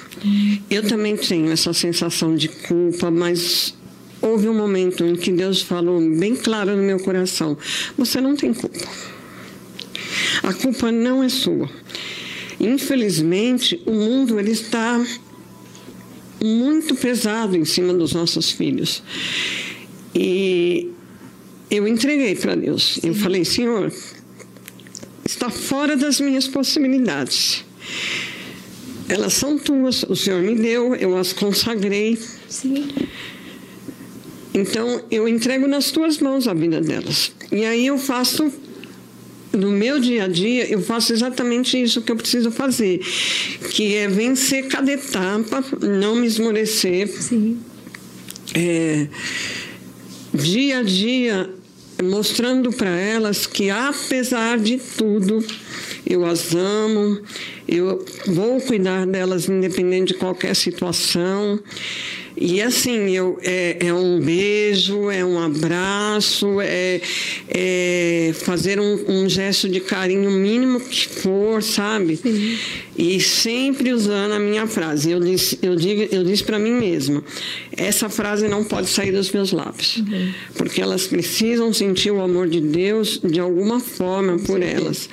[0.69, 3.73] eu também tenho essa sensação de culpa, mas
[4.21, 7.57] houve um momento em que Deus falou bem claro no meu coração:
[7.97, 8.87] você não tem culpa.
[10.43, 11.69] A culpa não é sua.
[12.59, 15.03] Infelizmente, o mundo ele está
[16.43, 19.03] muito pesado em cima dos nossos filhos.
[20.13, 20.91] E
[21.69, 22.95] eu entreguei para Deus.
[22.95, 23.09] Sim.
[23.09, 23.91] Eu falei, Senhor,
[25.25, 27.65] está fora das minhas possibilidades.
[29.09, 32.17] Elas são tuas, o Senhor me deu, eu as consagrei.
[32.47, 32.87] Sim.
[34.53, 37.31] Então, eu entrego nas tuas mãos a vida delas.
[37.51, 38.51] E aí eu faço,
[39.51, 42.99] no meu dia a dia, eu faço exatamente isso que eu preciso fazer,
[43.71, 47.07] que é vencer cada etapa, não me esmorecer.
[47.07, 47.59] Sim.
[48.53, 49.07] É,
[50.33, 51.49] dia a dia
[52.03, 55.43] mostrando para elas que, apesar de tudo,
[56.05, 57.19] eu as amo,
[57.67, 61.59] eu vou cuidar delas independente de qualquer situação.
[62.37, 66.99] E assim, eu, é, é, um beijo, é um abraço, é,
[67.47, 72.17] é fazer um, um, gesto de carinho mínimo que for, sabe?
[72.17, 72.57] Sim.
[72.97, 75.11] E sempre usando a minha frase.
[75.11, 77.23] Eu disse, eu digo, eu disse para mim mesma:
[77.75, 80.33] essa frase não pode sair dos meus lábios, uhum.
[80.55, 84.65] porque elas precisam sentir o amor de Deus de alguma forma por Sim.
[84.65, 85.09] elas,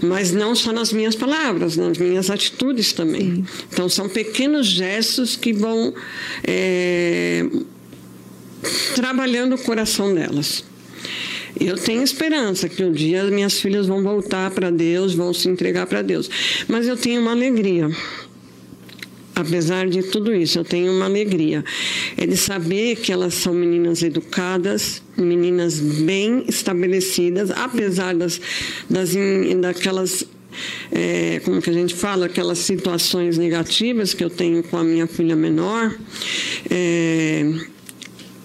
[0.00, 3.36] mas não só nas minhas palavras, nas minhas atitudes também.
[3.36, 3.44] Sim.
[3.72, 5.92] Então são pequenos gestos que vão
[6.44, 6.55] é,
[8.94, 10.64] trabalhando o coração delas.
[11.58, 15.86] Eu tenho esperança que um dia minhas filhas vão voltar para Deus, vão se entregar
[15.86, 16.28] para Deus.
[16.68, 17.88] Mas eu tenho uma alegria.
[19.34, 21.64] Apesar de tudo isso, eu tenho uma alegria.
[22.16, 28.40] É de saber que elas são meninas educadas, meninas bem estabelecidas, apesar das,
[28.88, 29.10] das
[29.60, 30.26] daquelas
[30.92, 35.06] é, como que a gente fala, aquelas situações negativas que eu tenho com a minha
[35.06, 35.94] filha menor.
[36.70, 37.44] É,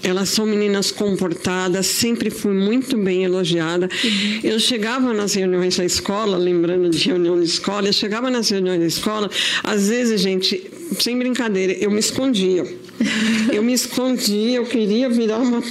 [0.04, 3.88] elas são meninas comportadas, sempre fui muito bem elogiada.
[4.04, 4.40] Uhum.
[4.44, 8.80] Eu chegava nas reuniões da escola, lembrando de reunião de escola, eu chegava nas reuniões
[8.80, 9.30] da escola,
[9.64, 10.70] às vezes, gente,
[11.00, 12.66] sem brincadeira, eu me escondia.
[13.52, 15.62] Eu me escondia, eu queria virar uma,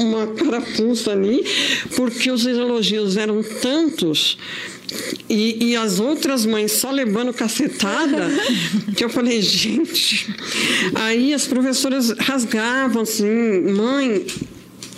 [0.00, 1.44] uma carapuça ali,
[1.94, 4.38] porque os elogios eram tantos
[5.28, 8.28] e, e, as outras mães só levando cacetada,
[8.96, 10.34] que eu falei, gente.
[10.94, 14.26] Aí as professoras rasgavam assim, mãe,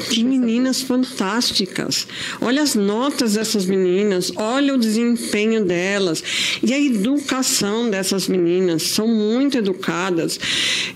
[0.09, 2.07] que meninas fantásticas.
[2.41, 6.23] Olha as notas dessas meninas, olha o desempenho delas.
[6.63, 10.41] E a educação dessas meninas, são muito educadas.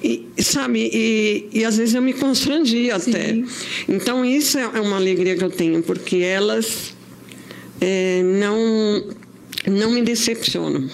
[0.02, 3.36] E, sabe, e, e às vezes eu me constrangia até.
[3.88, 6.95] Então, isso é uma alegria que eu tenho, porque elas
[7.80, 9.04] é, não,
[9.66, 10.88] não me decepcionam.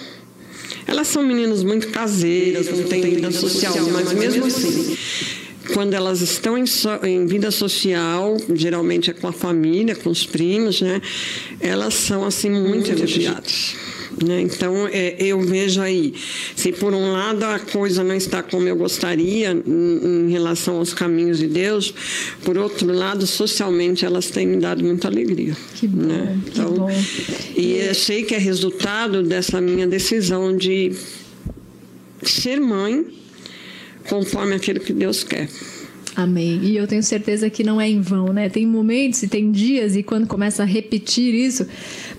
[0.85, 4.97] Elas são meninas muito caseiras, não têm vida social, mas mesmo assim,
[5.73, 10.25] quando elas estão em, so, em, vida social, geralmente é com a família, com os
[10.25, 11.01] primos, né?
[11.59, 13.75] Elas são assim muito elogiadas.
[14.23, 14.41] Né?
[14.41, 16.13] Então, é, eu vejo aí,
[16.55, 20.93] se por um lado a coisa não está como eu gostaria em, em relação aos
[20.93, 21.93] caminhos de Deus,
[22.43, 25.55] por outro lado, socialmente elas têm me dado muita alegria.
[25.75, 26.39] Que bom, né?
[26.47, 26.89] então, que bom.
[27.55, 30.93] E eu sei que é resultado dessa minha decisão de
[32.23, 33.05] ser mãe
[34.07, 35.49] conforme aquilo que Deus quer.
[36.15, 36.59] Amém.
[36.61, 38.47] E eu tenho certeza que não é em vão, né?
[38.47, 41.65] Tem momentos e tem dias, e quando começa a repetir isso,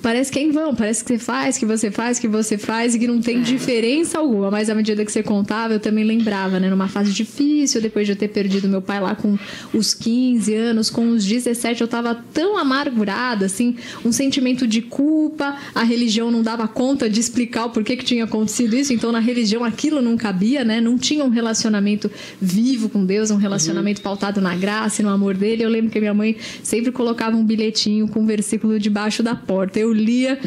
[0.03, 2.95] parece que é em vão, parece que você faz, que você faz, que você faz,
[2.95, 4.51] e que não tem diferença alguma.
[4.51, 6.69] Mas à medida que você contava, eu também lembrava, né?
[6.69, 9.39] Numa fase difícil, depois de eu ter perdido meu pai lá com
[9.73, 15.57] os 15 anos, com os 17, eu tava tão amargurada, assim, um sentimento de culpa,
[15.73, 19.21] a religião não dava conta de explicar o porquê que tinha acontecido isso, então na
[19.21, 20.81] religião aquilo não cabia, né?
[20.81, 25.11] Não tinha um relacionamento vivo com Deus, um relacionamento relacionamento pautado na graça e no
[25.11, 25.63] amor dele.
[25.63, 29.79] Eu lembro que minha mãe sempre colocava um bilhetinho com um versículo debaixo da porta.
[29.79, 30.39] Eu lia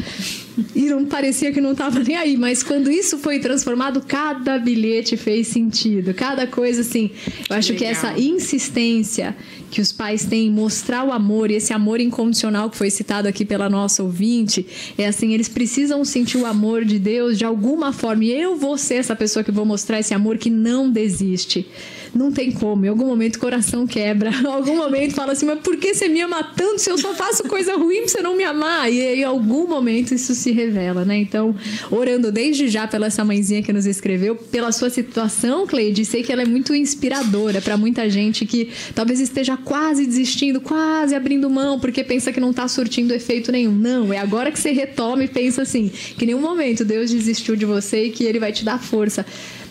[0.74, 5.16] e não parecia que não estava nem aí, mas quando isso foi transformado, cada bilhete
[5.16, 7.10] fez sentido, cada coisa assim.
[7.48, 7.78] Eu acho Legal.
[7.78, 9.36] que essa insistência
[9.70, 13.44] que os pais têm mostrar o amor e esse amor incondicional que foi citado aqui
[13.44, 18.24] pela nossa ouvinte, é assim, eles precisam sentir o amor de Deus de alguma forma.
[18.24, 21.66] E eu vou ser essa pessoa que vou mostrar esse amor que não desiste
[22.14, 22.84] não tem como.
[22.84, 24.30] Em algum momento o coração quebra.
[24.42, 27.14] Em algum momento fala assim, mas por que você me ama tanto se eu só
[27.14, 28.90] faço coisa ruim pra você não me amar?
[28.92, 31.16] E em algum momento isso se revela, né?
[31.18, 31.54] Então,
[31.90, 36.32] orando desde já pela essa mãezinha que nos escreveu, pela sua situação, Cleide, sei que
[36.32, 41.78] ela é muito inspiradora para muita gente que talvez esteja quase desistindo, quase abrindo mão,
[41.78, 43.72] porque pensa que não tá surtindo efeito nenhum.
[43.72, 47.56] Não, é agora que você retoma e pensa assim, que em nenhum momento Deus desistiu
[47.56, 49.24] de você e que ele vai te dar força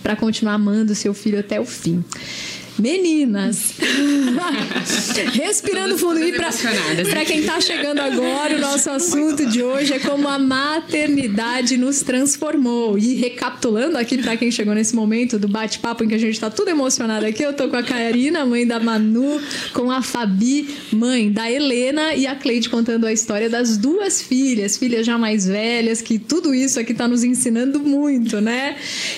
[0.04, 2.04] para continuar amando seu filho até o fim.
[2.79, 3.73] Meninas,
[5.33, 10.27] respirando fundo e para quem está chegando agora, o nosso assunto de hoje é como
[10.27, 12.95] a maternidade nos transformou.
[12.95, 16.51] E recapitulando aqui para quem chegou nesse momento do bate-papo em que a gente está
[16.51, 19.41] tudo emocionado aqui, eu tô com a Karina, mãe da Manu,
[19.73, 24.77] com a Fabi, mãe da Helena e a Cleide contando a história das duas filhas,
[24.77, 28.75] filhas já mais velhas, que tudo isso aqui está nos ensinando muito, né?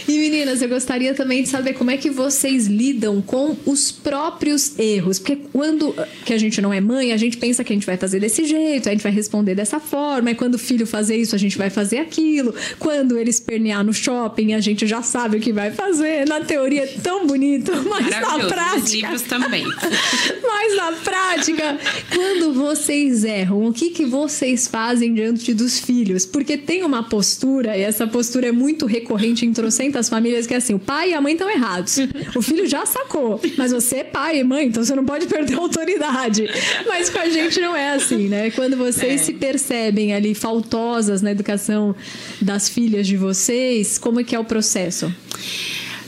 [0.08, 4.78] E meninas, eu gostaria também de saber como é que vocês lidam com os próprios
[4.78, 5.20] erros.
[5.20, 5.94] Porque quando
[6.26, 8.46] que a gente não é mãe, a gente pensa que a gente vai fazer desse
[8.46, 11.58] jeito, a gente vai responder dessa forma, e quando o filho fazer isso, a gente
[11.58, 12.54] vai fazer aquilo.
[12.78, 16.28] Quando ele espernear no shopping, a gente já sabe o que vai fazer.
[16.28, 18.78] Na teoria é tão bonito, mas na prática.
[18.78, 19.66] Os livros também.
[20.44, 21.80] mas na prática,
[22.14, 26.26] quando vocês erram, o que, que vocês fazem diante dos filhos?
[26.26, 30.58] Porque tem uma postura, e essa postura é muito recorrente em trocentas famílias, que é
[30.58, 31.98] assim: o pai e a mãe estão errados.
[32.36, 33.39] O filho já sacou.
[33.58, 36.48] Mas você é pai e mãe, então você não pode perder a autoridade.
[36.88, 38.52] Mas com a gente não é assim, né?
[38.52, 39.24] Quando vocês é.
[39.24, 41.96] se percebem ali faltosas na educação
[42.42, 45.14] das filhas de vocês, como é que é o processo?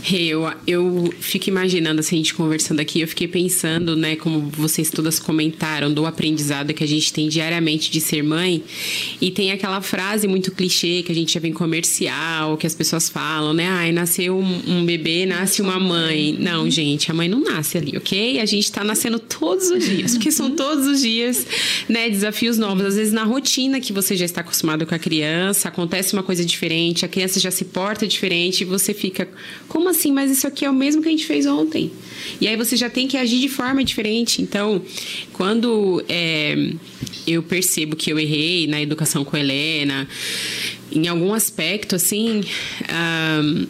[0.09, 4.89] Eu, eu fico imaginando, assim, a gente conversando aqui, eu fiquei pensando, né, como vocês
[4.89, 8.63] todas comentaram, do aprendizado que a gente tem diariamente de ser mãe.
[9.21, 13.09] E tem aquela frase muito clichê que a gente já vem comercial, que as pessoas
[13.09, 13.67] falam, né?
[13.67, 16.35] Ai, nasceu um, um bebê, nasce uma mãe.
[16.39, 18.39] Não, gente, a mãe não nasce ali, ok?
[18.39, 21.45] A gente tá nascendo todos os dias, porque são todos os dias,
[21.87, 22.85] né, desafios novos.
[22.85, 26.43] Às vezes na rotina que você já está acostumado com a criança, acontece uma coisa
[26.43, 29.29] diferente, a criança já se porta diferente e você fica,
[29.67, 30.12] como assim?
[30.12, 31.91] Mas isso aqui é o mesmo que a gente fez ontem.
[32.39, 34.41] E aí você já tem que agir de forma diferente.
[34.41, 34.82] Então,
[35.34, 36.73] quando é,
[37.27, 40.08] eu percebo que eu errei na educação com a Helena,
[40.91, 42.43] em algum aspecto, assim.
[43.43, 43.67] Um,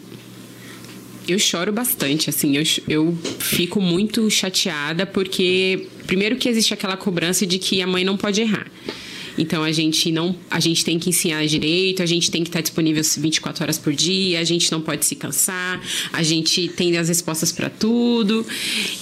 [1.28, 7.46] eu choro bastante, assim, eu, eu fico muito chateada porque, primeiro, que existe aquela cobrança
[7.46, 8.66] de que a mãe não pode errar.
[9.36, 12.60] Então a gente não, a gente tem que ensinar direito, a gente tem que estar
[12.60, 15.80] disponível 24 horas por dia, a gente não pode se cansar,
[16.12, 18.46] a gente tem as respostas para tudo.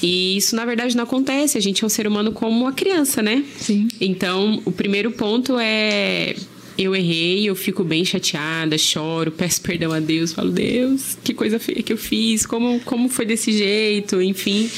[0.03, 3.23] E isso na verdade não acontece, a gente é um ser humano como uma criança,
[3.23, 3.45] né?
[3.59, 3.89] Sim.
[4.01, 6.35] Então, o primeiro ponto é
[6.79, 11.59] eu errei, eu fico bem chateada, choro, peço perdão a Deus, falo, Deus, que coisa
[11.59, 14.71] feia que eu fiz, como, como foi desse jeito, enfim.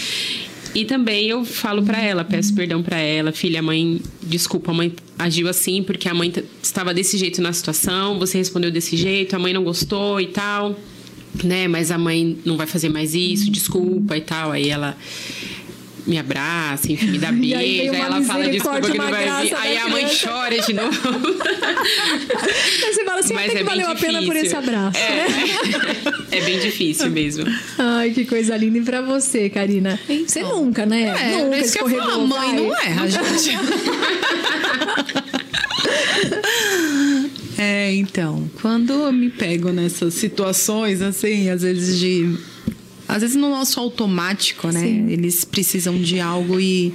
[0.74, 4.92] E também eu falo para ela, peço perdão para ela, filha, mãe, desculpa, a mãe
[5.18, 6.32] agiu assim porque a mãe
[6.62, 10.78] estava desse jeito na situação, você respondeu desse jeito, a mãe não gostou e tal,
[11.44, 11.68] né?
[11.68, 14.50] Mas a mãe não vai fazer mais isso, desculpa e tal.
[14.50, 14.96] Aí ela
[16.06, 19.54] me abraça, enfim, me dá beijo, aí, aí ela fala desculpa que não vai vir.
[19.54, 20.90] Aí a mãe chora de novo.
[22.80, 24.10] Mas você fala assim, Mas até é que valeu difícil.
[24.10, 24.98] a pena por esse abraço.
[24.98, 25.28] É, né?
[26.32, 27.44] é bem difícil mesmo.
[27.78, 28.78] Ai, que coisa linda.
[28.78, 29.98] E pra você, Karina?
[30.08, 31.14] Então, você nunca, né?
[31.34, 32.10] É, nunca escorregou.
[32.10, 33.56] A mãe não erra, gente.
[37.58, 42.36] É, então, quando eu me pego nessas situações, assim, às vezes de
[43.12, 44.80] às vezes no nosso automático, né?
[44.80, 45.10] Sim.
[45.10, 46.92] Eles precisam de algo e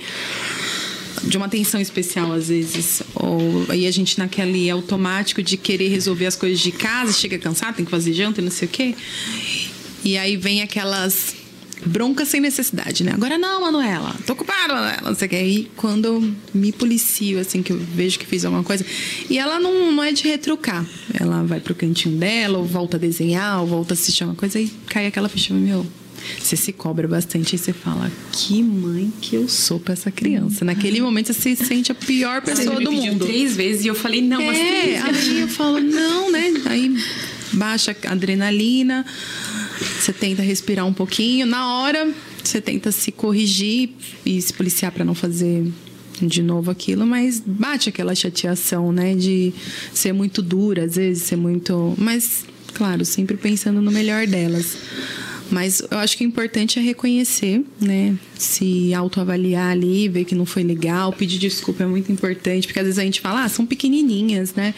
[1.23, 3.01] de uma atenção especial às vezes.
[3.15, 7.75] Ou aí a gente naquele automático de querer resolver as coisas de casa, chega cansado,
[7.75, 8.95] tem que fazer janta, não sei o quê.
[10.03, 11.35] E aí vem aquelas
[11.85, 13.11] bronca sem necessidade, né?
[13.13, 15.35] Agora não, Manuela, tô ocupada, Manuela, não sei o que.
[15.35, 18.85] Aí quando eu me policio, assim, que eu vejo que fiz alguma coisa.
[19.29, 20.85] E ela não, não é de retrucar.
[21.13, 24.59] Ela vai pro cantinho dela, ou volta a desenhar, ou volta a assistir uma coisa,
[24.59, 25.85] e cai aquela ficha, meu.
[26.39, 30.63] Você se cobra bastante e você fala, que mãe que eu sou pra essa criança.
[30.65, 33.25] Naquele momento você se sente a pior pessoa Você me do pediu mundo.
[33.25, 35.29] três vezes e eu falei, não, É, três vezes.
[35.31, 36.53] aí eu falo, não, né?
[36.65, 36.97] Aí
[37.53, 39.05] baixa a adrenalina,
[39.99, 41.45] você tenta respirar um pouquinho.
[41.45, 42.11] Na hora,
[42.43, 43.89] você tenta se corrigir
[44.25, 45.65] e se policiar para não fazer
[46.21, 49.13] de novo aquilo, mas bate aquela chateação, né?
[49.15, 49.53] De
[49.93, 51.93] ser muito dura, às vezes, ser muito.
[51.97, 54.75] Mas, claro, sempre pensando no melhor delas.
[55.49, 58.17] Mas eu acho que o importante é reconhecer, né?
[58.37, 62.85] Se autoavaliar ali, ver que não foi legal, pedir desculpa é muito importante, porque às
[62.85, 64.73] vezes a gente fala, ah, são pequenininhas, né?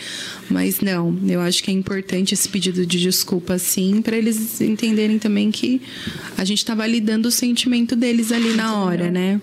[0.50, 5.18] Mas não, eu acho que é importante esse pedido de desculpa, sim, para eles entenderem
[5.18, 5.82] também que
[6.38, 9.42] a gente tá validando o sentimento deles ali na hora, né?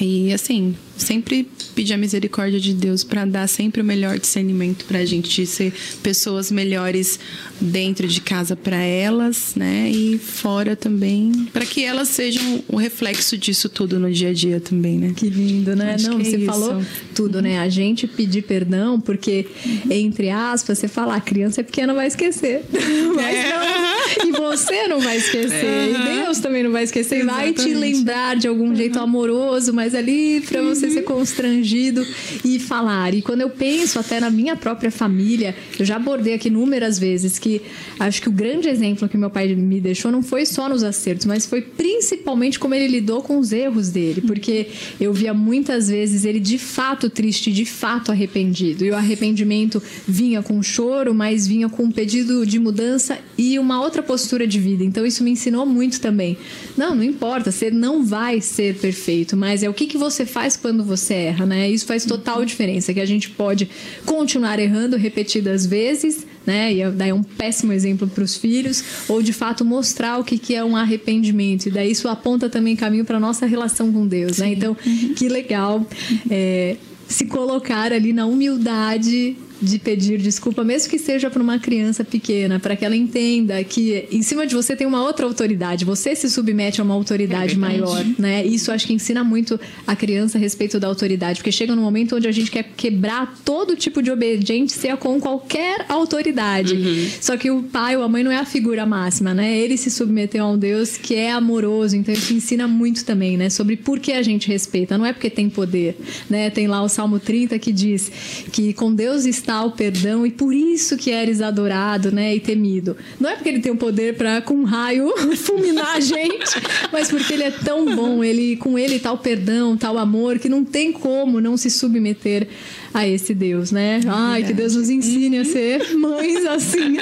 [0.00, 4.98] E assim, sempre pedir a misericórdia de Deus para dar sempre o melhor discernimento para
[4.98, 5.72] a gente de ser
[6.02, 7.18] pessoas melhores
[7.60, 9.90] dentro de casa para elas, né?
[9.90, 14.60] E fora também, para que elas sejam o reflexo disso tudo no dia a dia
[14.60, 15.12] também, né?
[15.14, 15.94] Que lindo, né?
[15.94, 16.82] Acho não, é você falou
[17.14, 17.58] tudo, né?
[17.58, 19.46] A gente pedir perdão, porque,
[19.90, 22.64] entre aspas, você fala, a criança é pequena, vai esquecer.
[23.14, 23.86] Mas não.
[24.28, 25.90] E você não vai esquecer.
[25.90, 27.20] E Deus também não vai esquecer.
[27.20, 27.78] E vai te Exatamente.
[27.78, 32.06] lembrar de algum jeito amoroso, mas ali pra você ser constrangido
[32.44, 33.14] e falar.
[33.14, 37.38] E quando eu penso até na minha própria família, eu já abordei aqui inúmeras vezes
[37.38, 37.62] que
[37.98, 41.26] acho que o grande exemplo que meu pai me deixou não foi só nos acertos,
[41.26, 44.20] mas foi principalmente como ele lidou com os erros dele.
[44.20, 44.68] Porque
[45.00, 48.84] eu via muitas vezes ele de fato triste, de fato arrependido.
[48.84, 53.80] E o arrependimento vinha com choro, mas vinha com um pedido de mudança e uma
[53.80, 54.84] outra postura de vida.
[54.84, 56.36] Então isso me ensinou muito também.
[56.76, 60.56] Não, não importa, você não vai ser perfeito, mas é o que, que você faz
[60.56, 61.70] quando você erra, né?
[61.70, 63.68] Isso faz total diferença, que a gente pode
[64.04, 66.72] continuar errando repetidas vezes, né?
[66.72, 70.38] E daí é um péssimo exemplo para os filhos, ou de fato mostrar o que,
[70.38, 71.66] que é um arrependimento.
[71.66, 74.52] E daí isso aponta também caminho para nossa relação com Deus, né?
[74.52, 74.76] Então,
[75.16, 75.86] que legal
[76.30, 76.76] é,
[77.08, 82.60] se colocar ali na humildade de pedir desculpa, mesmo que seja para uma criança pequena,
[82.60, 86.28] para que ela entenda que em cima de você tem uma outra autoridade, você se
[86.28, 88.44] submete a uma autoridade É maior, né?
[88.44, 92.16] Isso acho que ensina muito a criança a respeito da autoridade, porque chega num momento
[92.16, 96.74] onde a gente quer quebrar todo tipo de obediência com qualquer autoridade.
[96.74, 97.08] Uhum.
[97.20, 99.56] Só que o pai ou a mãe não é a figura máxima, né?
[99.56, 103.48] Ele se submeteu a um Deus que é amoroso, então isso ensina muito também, né?
[103.48, 105.96] Sobre por que a gente respeita, não é porque tem poder,
[106.28, 106.50] né?
[106.50, 108.10] Tem lá o Salmo 30 que diz
[108.52, 112.34] que com Deus está o perdão e por isso que eres adorado, né?
[112.34, 112.96] E temido.
[113.20, 116.60] Não é porque ele tem o poder para com um raio fulminar a gente,
[116.92, 120.38] mas porque ele é tão bom, ele com ele tá o perdão, tá o amor
[120.38, 122.48] que não tem como não se submeter
[122.96, 124.00] a esse Deus, né?
[124.06, 126.96] Ai, que Deus nos ensine a ser mães assim.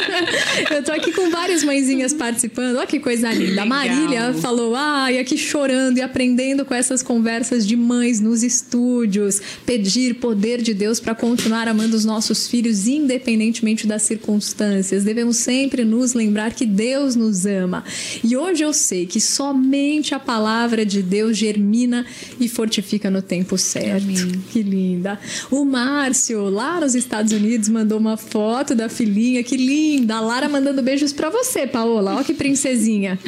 [0.69, 2.79] Eu tô aqui com várias mãezinhas participando.
[2.79, 3.63] Olha que coisa linda.
[3.63, 3.67] A.
[3.67, 9.41] Marília falou: ai, aqui chorando e aprendendo com essas conversas de mães nos estúdios.
[9.65, 15.05] Pedir poder de Deus para continuar amando os nossos filhos, independentemente das circunstâncias.
[15.05, 17.85] Devemos sempre nos lembrar que Deus nos ama.
[18.25, 22.05] E hoje eu sei que somente a palavra de Deus germina
[22.41, 24.05] e fortifica no tempo certo.
[24.51, 25.21] Que linda.
[25.53, 29.43] O Márcio, lá nos Estados Unidos, mandou uma foto da filhinha.
[29.43, 30.17] Que linda.
[30.17, 32.15] A Lara mandando beijos pra você, Paola.
[32.15, 33.19] Olha que princesinha.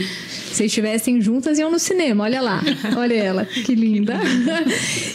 [0.57, 2.25] Se estivessem juntas, iam no cinema.
[2.25, 2.63] Olha lá.
[2.97, 3.45] Olha ela.
[3.45, 4.19] Que linda.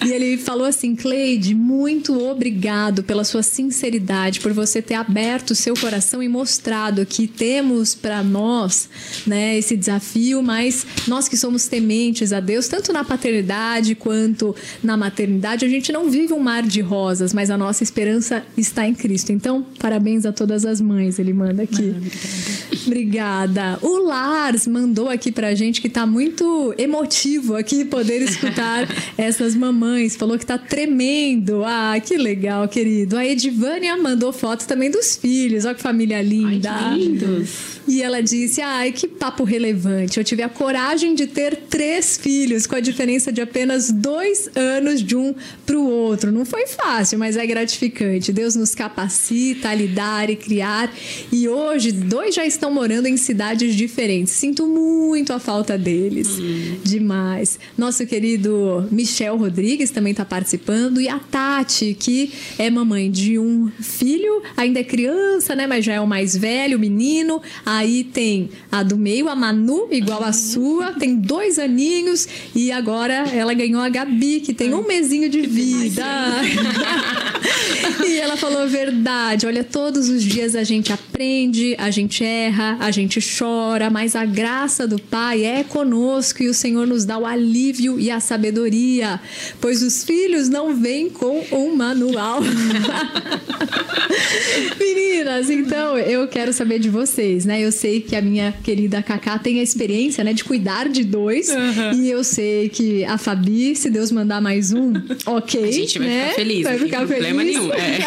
[0.05, 5.55] E ele falou assim: Cleide, muito obrigado pela sua sinceridade, por você ter aberto o
[5.55, 8.87] seu coração e mostrado que temos para nós
[9.25, 14.95] né, esse desafio, mas nós que somos tementes a Deus, tanto na paternidade quanto na
[14.95, 18.93] maternidade, a gente não vive um mar de rosas, mas a nossa esperança está em
[18.93, 19.31] Cristo.
[19.31, 21.95] Então, parabéns a todas as mães, ele manda aqui.
[22.85, 23.79] Obrigada.
[23.81, 30.15] O Lars mandou aqui pra gente que tá muito emotivo aqui poder escutar essas mamães.
[30.15, 31.63] Falou que tá tremendo.
[31.65, 33.17] Ah, que legal, querido.
[33.17, 35.65] A Edivânia mandou fotos também dos filhos.
[35.65, 36.71] Olha que família linda.
[36.71, 37.80] Ai, que lindos.
[37.87, 40.17] E ela disse: Ai, que papo relevante.
[40.17, 45.01] Eu tive a coragem de ter três filhos, com a diferença de apenas dois anos
[45.01, 45.33] de um
[45.65, 46.31] para o outro.
[46.31, 48.31] Não foi fácil, mas é gratificante.
[48.31, 50.93] Deus nos capacita a lidar e criar.
[51.31, 54.33] E hoje, dois já estão morando em cidades diferentes.
[54.33, 56.27] Sinto muito a falta deles.
[56.29, 56.77] Hum.
[56.83, 57.59] Demais.
[57.77, 61.01] Nosso querido Michel Rodrigues também está participando.
[61.01, 65.67] E a Tati, que é mamãe de um filho, ainda é criança, né?
[65.67, 67.41] Mas já é o mais velho, o menino.
[67.73, 72.27] Aí tem a do meio, a Manu, igual a sua, tem dois aninhos.
[72.53, 76.03] E agora ela ganhou a Gabi, que tem um mesinho de vida.
[78.05, 79.45] e ela falou a verdade.
[79.45, 84.25] Olha, todos os dias a gente aprende, a gente erra, a gente chora, mas a
[84.25, 89.17] graça do Pai é conosco e o Senhor nos dá o alívio e a sabedoria,
[89.61, 92.41] pois os filhos não vêm com um manual.
[94.77, 97.60] Meninas, então eu quero saber de vocês, né?
[97.61, 101.49] Eu sei que a minha querida Cacá tem a experiência, né, de cuidar de dois,
[101.49, 102.01] uhum.
[102.01, 104.93] e eu sei que a Fabi, se Deus mandar mais um,
[105.25, 105.63] ok.
[105.63, 106.23] A gente vai né?
[106.23, 107.09] ficar feliz, vai ficar feliz.
[107.09, 107.71] problema nenhum.
[107.73, 107.99] É.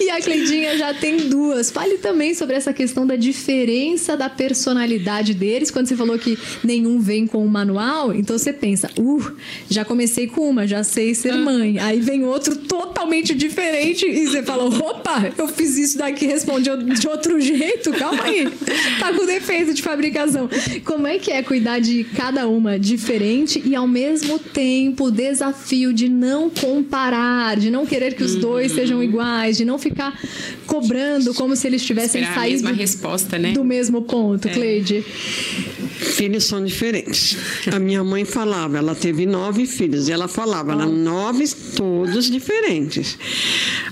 [0.00, 1.70] e a Cleidinha já tem duas.
[1.70, 5.70] Fale também sobre essa questão da diferença da personalidade deles.
[5.70, 9.32] Quando você falou que nenhum vem com o um manual, então você pensa, uh,
[9.68, 11.78] já comecei com uma, já sei ser mãe.
[11.78, 17.08] Aí vem outro totalmente diferente e você fala, opa, eu fiz isso daqui, respondi de
[17.08, 18.44] outro jeito, calma aí.
[18.98, 20.48] Tá com defeito de fabricação.
[20.84, 25.92] Como é que é cuidar de cada uma diferente e ao mesmo tempo o desafio
[25.92, 28.78] de não comparar, de não querer que os dois uhum.
[28.78, 30.18] sejam iguais, de não ficar
[30.66, 33.52] cobrando como se eles tivessem Esperar saído resposta, né?
[33.52, 34.50] do mesmo ponto, é.
[34.52, 35.02] Cleide.
[35.02, 37.36] Filhos são diferentes.
[37.72, 41.44] A minha mãe falava, ela teve nove filhos, e ela falava, eram nove
[41.76, 43.18] todos diferentes.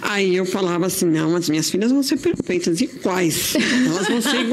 [0.02, 3.54] Aí eu falava assim, não, as minhas filhas vão ser perfeitas, iguais.
[3.86, 4.38] Elas vão ser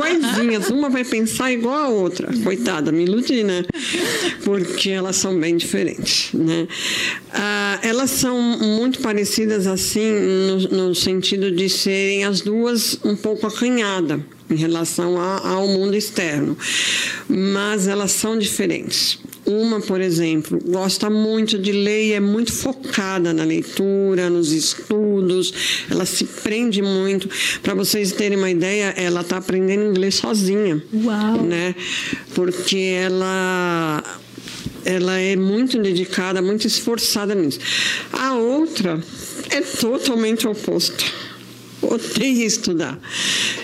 [0.69, 2.29] uma vai pensar igual a outra.
[2.43, 3.65] Coitada, me iludi, né?
[4.43, 6.67] Porque elas são bem diferentes, né?
[7.31, 13.47] Ah, elas são muito parecidas assim no, no sentido de serem as duas um pouco
[13.47, 16.57] acanhadas em relação a, ao mundo externo,
[17.27, 19.19] mas elas são diferentes.
[19.49, 25.51] Uma, por exemplo, gosta muito de ler e é muito focada na leitura, nos estudos,
[25.89, 27.27] ela se prende muito.
[27.63, 30.83] Para vocês terem uma ideia, ela está aprendendo inglês sozinha.
[30.93, 31.41] Uau!
[31.41, 31.73] Né?
[32.35, 34.03] Porque ela
[34.85, 37.59] ela é muito dedicada, muito esforçada nisso.
[38.13, 39.01] A outra
[39.49, 41.03] é totalmente oposta
[41.82, 42.99] odeia estudar.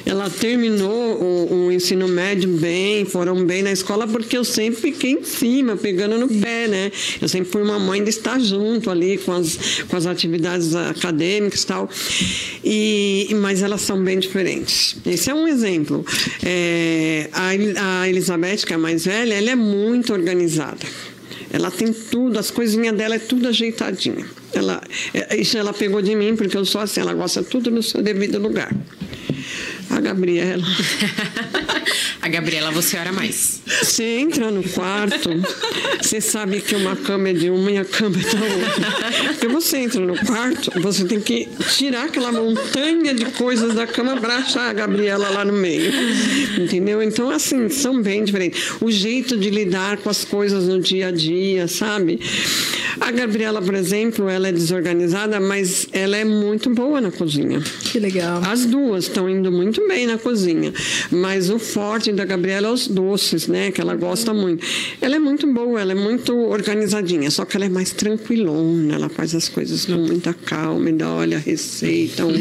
[0.05, 5.11] Ela terminou o, o, ensino médio bem, foram bem na escola, porque eu sempre fiquei
[5.11, 6.91] em cima, pegando no pé, né?
[7.21, 11.63] Eu sempre fui uma mãe de estar junto ali com as, com as atividades acadêmicas
[11.63, 11.89] e tal.
[12.63, 14.95] E, mas elas são bem diferentes.
[15.05, 16.05] Esse é um exemplo.
[16.43, 20.85] É, a, a Elizabeth, que é a mais velha, ela é muito organizada.
[21.55, 24.25] Ela tem tudo, as coisinhas dela é tudo ajeitadinha.
[24.51, 24.81] Ela,
[25.13, 28.01] é, isso ela pegou de mim, porque eu sou assim, ela gosta tudo no seu
[28.01, 28.75] devido lugar.
[29.89, 30.63] A Gabriela.
[32.21, 33.61] a Gabriela, você ora mais.
[33.81, 35.29] Você entra no quarto,
[36.01, 39.33] você sabe que uma cama é de uma e a cama é da outra.
[39.33, 44.17] Porque você entra no quarto, você tem que tirar aquela montanha de coisas da cama
[44.17, 45.91] para achar a Gabriela lá no meio.
[46.57, 47.01] Entendeu?
[47.01, 48.73] Então, assim, são bem diferentes.
[48.81, 52.19] O jeito de lidar com as coisas no dia a dia, sabe?
[52.99, 57.61] A Gabriela, por exemplo, ela é desorganizada, mas ela é muito boa na cozinha.
[57.91, 58.41] Que legal.
[58.45, 60.73] As duas estão indo muito bem na cozinha,
[61.11, 63.71] mas o forte da Gabriela é os doces, né?
[63.71, 64.65] Que ela gosta muito.
[65.01, 69.09] Ela é muito boa, ela é muito organizadinha, só que ela é mais tranquilona, ela
[69.09, 72.35] faz as coisas com muita calma, ainda olha a receita, uma,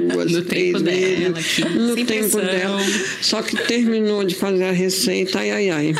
[0.00, 1.18] duas, no três tempo vezes.
[1.18, 2.40] Dela, aqui, no tempo pressão.
[2.40, 2.80] dela.
[3.20, 5.94] Só que terminou de fazer a receita, ai, ai, ai.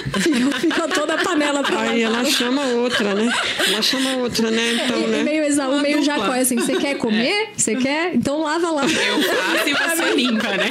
[0.61, 3.32] Ficou toda a panela pra Aí ela chama outra, né?
[3.66, 4.85] Ela chama outra, né?
[4.85, 5.22] Então, e, né?
[5.22, 7.24] Meio exaú, meio jacó, assim, você quer comer?
[7.26, 7.49] É.
[7.57, 7.76] Você é.
[7.76, 8.14] quer?
[8.14, 8.82] Então lava lá.
[8.82, 10.68] Eu faço e você limpa, né?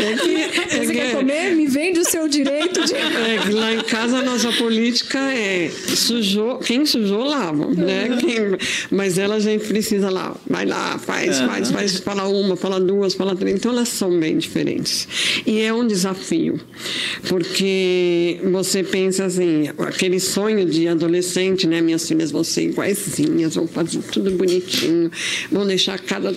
[0.00, 1.54] É que, você quer comer?
[1.54, 2.94] Me vende o seu direito de...
[2.94, 8.16] É, lá em casa a nossa política é sujou, quem sujou lava, né?
[8.20, 8.36] Quem,
[8.90, 13.14] mas ela a gente precisa lá, vai lá, faz, faz, faz, fala uma, fala duas,
[13.14, 13.56] fala três.
[13.56, 15.08] Então elas são bem diferentes.
[15.46, 16.60] E é um desafio,
[17.28, 21.80] porque você pensa assim, aquele sonho de adolescente, né?
[21.80, 25.10] Minhas filhas vão ser iguaizinhas, vão fazer tudo bonitinho,
[25.50, 26.30] vão deixar cada.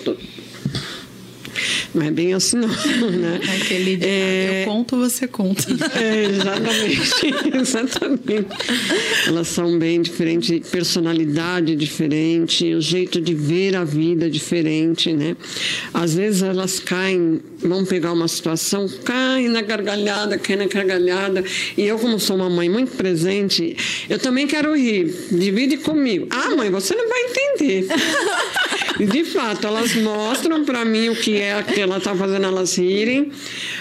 [1.93, 2.69] Não é bem assim, não.
[3.13, 3.39] Né?
[3.55, 4.63] Aquele de é...
[4.63, 5.63] eu conto, você conta.
[5.93, 7.53] É, exatamente.
[7.57, 8.47] exatamente.
[9.27, 15.35] Elas são bem diferentes, personalidade diferente, o jeito de ver a vida diferente, né?
[15.93, 21.43] Às vezes elas caem, vão pegar uma situação, caem na gargalhada, caem na gargalhada.
[21.77, 23.75] E eu, como sou uma mãe muito presente,
[24.09, 25.13] eu também quero rir.
[25.31, 26.27] Divide comigo.
[26.29, 27.87] Ah, mãe, você não vai entender.
[28.99, 33.31] De fato, elas mostram para mim o que é que ela tá fazendo elas rirem.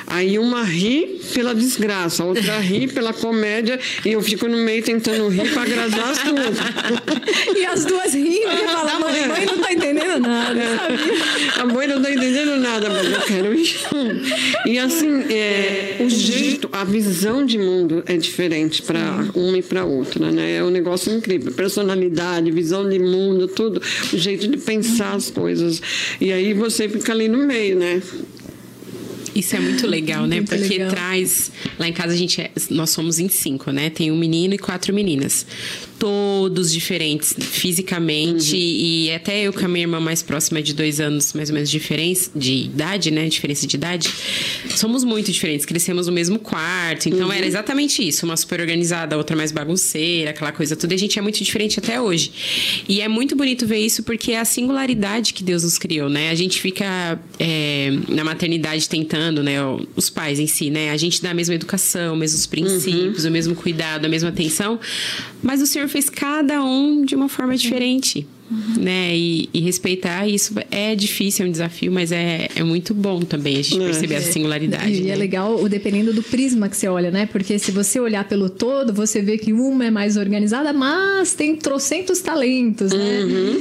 [0.07, 4.83] Aí uma ri pela desgraça, a outra ri pela comédia e eu fico no meio
[4.83, 6.57] tentando rir para agradar as duas.
[7.57, 10.61] E as duas rindo e falam, mãe, mãe não tá entendendo nada?
[11.61, 13.75] A mãe não tá entendendo nada, mas eu quero ir.
[14.67, 19.85] E assim, é, o jeito, a visão de mundo é diferente para uma e para
[19.85, 20.57] outra, né?
[20.57, 21.53] É um negócio incrível.
[21.53, 23.81] Personalidade, visão de mundo, tudo,
[24.13, 25.83] o jeito de pensar as coisas.
[26.21, 28.01] E aí você fica ali no meio, né?
[29.35, 30.37] Isso é muito legal, né?
[30.37, 30.91] Muito Porque legal.
[30.91, 31.51] traz.
[31.79, 33.89] Lá em casa a gente é, nós somos em cinco, né?
[33.91, 35.47] Tem um menino e quatro meninas.
[36.03, 38.57] Todos diferentes fisicamente.
[38.57, 41.71] E até eu com a minha irmã mais próxima de dois anos, mais ou menos,
[41.71, 43.29] de diferença de idade, né?
[43.29, 44.11] Diferença de idade.
[44.75, 45.65] Somos muito diferentes.
[45.65, 47.09] Crescemos no mesmo quarto.
[47.09, 48.27] Então era exatamente isso.
[48.27, 50.93] Uma super organizada, a outra mais bagunceira, aquela coisa toda.
[50.93, 52.33] E a gente é muito diferente até hoje.
[52.89, 56.31] E é muito bonito ver isso porque é a singularidade que Deus nos criou, né?
[56.31, 59.59] A gente fica é, na maternidade tentando, né?
[59.95, 60.91] Os pais em si, né?
[60.91, 64.81] A gente dá a mesma educação, mesmos princípios, o mesmo cuidado, a mesma atenção.
[65.41, 68.27] Mas o Senhor fez cada um de uma forma diferente.
[68.79, 69.17] Né?
[69.17, 73.57] E, e respeitar isso é difícil, é um desafio, mas é, é muito bom também
[73.59, 73.85] a gente É.
[73.87, 74.93] perceber essa singularidade.
[74.93, 75.17] E é né?
[75.17, 77.27] legal o dependendo do prisma que você olha, né?
[77.27, 81.57] Porque se você olhar pelo todo, você vê que uma é mais organizada, mas tem
[81.57, 83.21] trocentos talentos, né?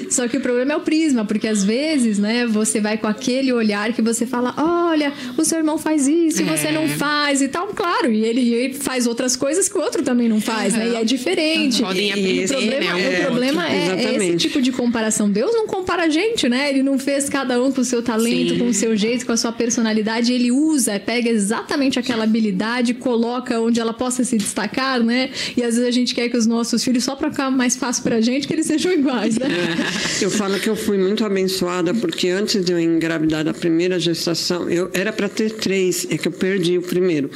[0.09, 3.51] Só que o problema é o prisma, porque às vezes, né, você vai com aquele
[3.53, 6.71] olhar que você fala: olha, o seu irmão faz isso e você É.
[6.71, 7.67] não faz e tal.
[7.67, 10.91] Claro, e ele, ele faz outras coisas que o outro também não faz, né?
[10.93, 11.81] E é diferente.
[11.81, 14.37] Podem aprender, o problema, né, o o problema é, é esse Exatamente.
[14.37, 15.29] tipo de comparação.
[15.29, 16.69] Deus não compara a gente, né?
[16.69, 18.59] Ele não fez cada um com o seu talento, Sim.
[18.59, 20.33] com o seu jeito, com a sua personalidade.
[20.33, 25.29] Ele usa, pega exatamente aquela habilidade, coloca onde ela possa se destacar, né?
[25.55, 28.01] E às vezes a gente quer que os nossos filhos, só para ficar mais fácil
[28.03, 29.47] pra gente, que eles sejam iguais, né?
[30.21, 34.69] Eu falo que eu fui muito abençoada porque antes de eu engravidar da primeira gestação,
[34.69, 37.29] eu era para ter três, é que eu perdi o primeiro.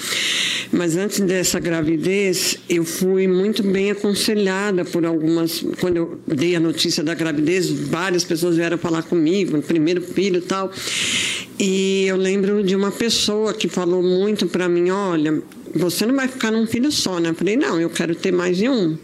[0.71, 5.65] Mas antes dessa gravidez, eu fui muito bem aconselhada por algumas.
[5.79, 7.34] Quando eu dei a notícia da gravidez,
[7.89, 10.71] várias pessoas vieram falar comigo, primeiro filho e tal.
[11.59, 15.41] E eu lembro de uma pessoa que falou muito para mim: olha,
[15.73, 17.29] você não vai ficar num filho só, né?
[17.29, 18.97] Eu falei: não, eu quero ter mais de um.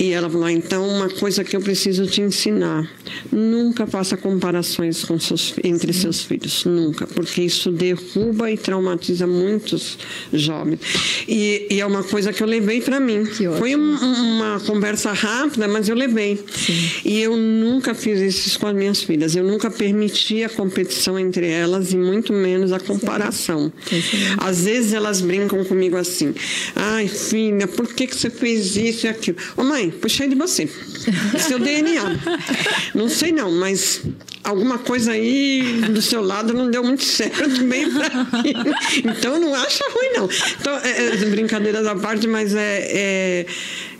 [0.00, 2.88] E ela falou: então, uma coisa que eu preciso te ensinar:
[3.32, 9.98] nunca faça comparações com seus, entre seus filhos, nunca, porque isso derruba e traumatiza muitos
[10.32, 10.78] jovens.
[11.26, 13.24] E, e é uma coisa que eu levei para mim.
[13.58, 16.38] Foi um- uma conversa rápida, mas eu levei.
[17.04, 19.34] E eu nunca fiz isso com as minhas filhas.
[19.34, 23.72] Eu nunca permiti a competição entre elas e muito menos a comparação.
[24.38, 26.32] Às vezes elas brincam comigo assim:
[26.76, 29.36] ai, filha, por que, que você fez isso e aquilo?
[29.56, 30.68] Ô, mãe, puxei de você.
[31.38, 32.02] Seu DNA.
[32.94, 34.02] Não sei não, mas
[34.44, 38.08] alguma coisa aí do seu lado não deu muito certo bem pra
[38.42, 38.54] mim.
[39.04, 40.28] Então não acha ruim, não.
[40.60, 43.46] Então, é, é, brincadeiras à parte, mas é, é- é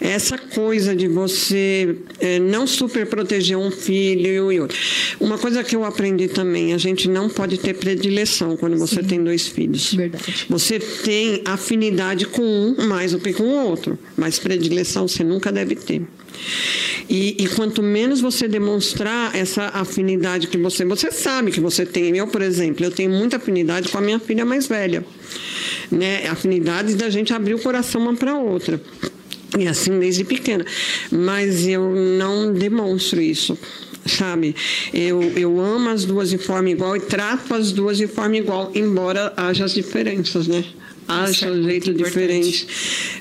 [0.00, 4.76] essa coisa de você é, não super proteger um filho e outro.
[5.20, 9.22] Uma coisa que eu aprendi também, a gente não pode ter predileção quando você tem
[9.22, 9.94] dois filhos.
[9.94, 10.46] Verdade.
[10.48, 15.50] Você tem afinidade com um mais do que com o outro, mas predileção você nunca
[15.50, 16.02] deve ter.
[17.08, 20.84] E, e quanto menos você demonstrar essa afinidade que você.
[20.84, 22.16] Você sabe que você tem.
[22.16, 25.04] Eu, por exemplo, eu tenho muita afinidade com a minha filha mais velha.
[25.90, 26.26] Né?
[26.28, 28.80] Afinidade da gente abrir o coração uma para outra.
[29.56, 30.64] E assim desde pequena.
[31.10, 33.56] Mas eu não demonstro isso.
[34.06, 34.54] Sabe?
[34.92, 38.70] Eu, eu amo as duas de forma igual e trato as duas de forma igual,
[38.74, 40.64] embora haja as diferenças, né?
[41.08, 42.66] Haja é um jeito diferente.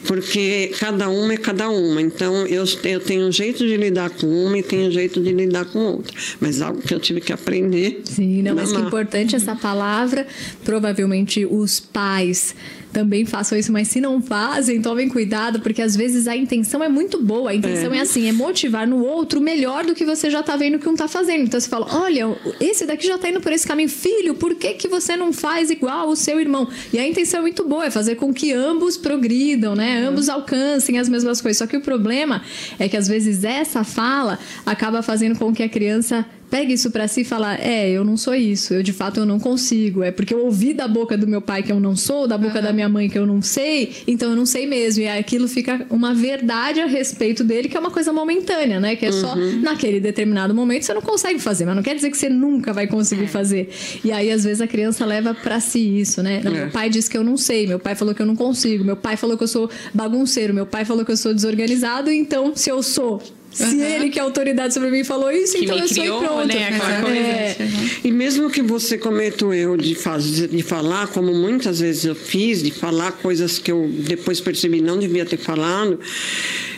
[0.05, 2.01] Porque cada uma é cada uma.
[2.01, 5.31] Então, eu, eu tenho um jeito de lidar com uma e tenho um jeito de
[5.31, 6.13] lidar com outra.
[6.41, 8.01] Mas algo que eu tive que aprender.
[8.03, 10.27] Sim, não, mas que importante essa palavra.
[10.65, 12.53] Provavelmente os pais
[12.91, 16.89] também façam isso, mas se não fazem, tomem cuidado, porque às vezes a intenção é
[16.89, 17.51] muito boa.
[17.51, 20.79] A intenção é, assim, é motivar no outro melhor do que você já tá vendo
[20.79, 21.43] que um tá fazendo.
[21.43, 23.89] Então você fala: olha, esse daqui já tá indo por esse caminho.
[23.89, 26.67] Filho, por que, que você não faz igual o seu irmão?
[26.91, 30.05] E a intenção é muito boa, é fazer com que ambos progridam, né?
[30.05, 31.57] Ambos alcancem as mesmas coisas.
[31.57, 32.41] Só que o problema
[32.79, 37.07] é que às vezes essa fala acaba fazendo com que a criança pegue isso pra
[37.07, 40.03] si e fala: "É, eu não sou isso, eu de fato eu não consigo.
[40.03, 42.61] É porque eu ouvi da boca do meu pai que eu não sou, da boca
[42.61, 45.03] da minha mãe que eu não sei, então eu não sei mesmo".
[45.03, 48.95] E aquilo fica uma verdade a respeito dele que é uma coisa momentânea, né?
[48.95, 52.17] Que é só naquele determinado momento você não consegue fazer, mas não quer dizer que
[52.17, 53.69] você nunca vai conseguir fazer.
[54.03, 56.41] E aí às vezes a criança leva pra si isso, né?
[56.43, 56.55] Não, É.
[56.61, 58.95] Meu pai disse que eu não sei, meu pai falou que eu não consigo, meu
[58.95, 62.69] pai falou que eu sou bagunceiro, meu pai falou que eu sou desorganizado, então se
[62.69, 63.21] eu sou
[63.57, 66.25] Se ele, que é autoridade sobre mim, falou isso, Que então eu sou criou, e
[66.25, 66.47] pronto.
[66.47, 67.17] né, coisa.
[67.17, 67.57] É,
[68.03, 72.15] E mesmo que você cometa o erro de, fazer, de falar, como muitas vezes eu
[72.15, 75.99] fiz, de falar coisas que eu depois percebi não devia ter falado,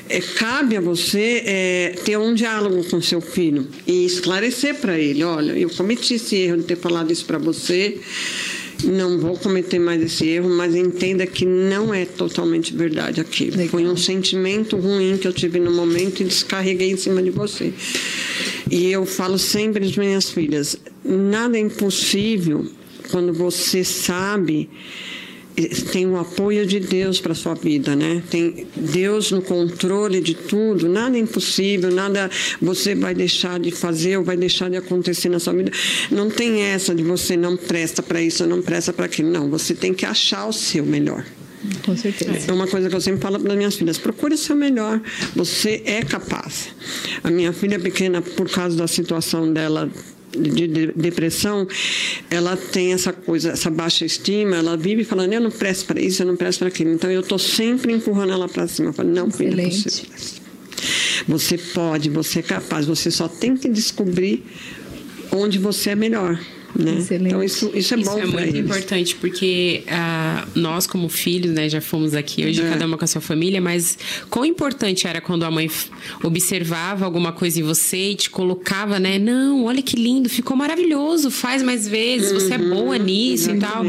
[0.08, 5.24] é, cabe a você é, ter um diálogo com seu filho e esclarecer para ele:
[5.24, 8.00] olha, eu cometi esse erro de ter falado isso para você.
[8.84, 13.58] Não vou cometer mais esse erro, mas entenda que não é totalmente verdade aquilo.
[13.58, 13.72] Legal.
[13.72, 17.74] Foi um sentimento ruim que eu tive no momento e descarreguei em cima de você.
[18.72, 22.66] E eu falo sempre às minhas filhas: nada é impossível
[23.12, 24.70] quando você sabe
[25.68, 28.24] tem o apoio de Deus para sua vida, né?
[28.30, 32.30] Tem Deus no controle de tudo, nada é impossível, nada
[32.62, 35.72] você vai deixar de fazer ou vai deixar de acontecer na sua vida.
[36.12, 39.30] Não tem essa de você não presta para isso, não presta para aquilo.
[39.30, 41.26] Não, você tem que achar o seu melhor.
[41.86, 42.50] com certeza.
[42.50, 45.02] É uma coisa que eu sempre falo para as minhas filhas: procure o seu melhor.
[45.36, 46.70] Você é capaz.
[47.24, 49.90] A minha filha pequena, por causa da situação dela
[50.32, 51.68] de de- depressão,
[52.30, 56.22] ela tem essa coisa, essa baixa estima, ela vive falando, eu não presto para isso,
[56.22, 56.92] eu não presto para aquilo.
[56.92, 58.90] Então eu estou sempre empurrando ela para cima.
[58.90, 60.08] Eu falo, não, filha, você Excelente.
[60.08, 60.40] presta.
[61.28, 64.44] Você pode, você é capaz, você só tem que descobrir
[65.32, 66.40] onde você é melhor.
[66.78, 66.98] Né?
[67.00, 67.28] Excelente.
[67.28, 68.56] Então isso, isso é Isso bom é muito eles.
[68.66, 72.70] importante, porque ah, nós, como filhos, né, já fomos aqui hoje, É.
[72.70, 73.98] cada uma com a sua família, mas
[74.30, 75.70] quão importante era quando a mãe
[76.24, 79.18] observava alguma coisa em você e te colocava, né?
[79.18, 83.84] Não, olha que lindo, ficou maravilhoso, faz mais vezes, você é boa nisso e tal.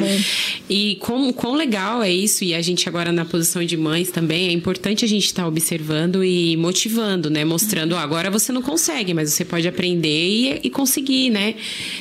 [0.69, 4.49] E como, quão legal é isso, e a gente agora na posição de mães também,
[4.49, 7.45] é importante a gente estar observando e motivando, né?
[7.45, 11.55] Mostrando, agora você não consegue, mas você pode aprender e, e conseguir, né?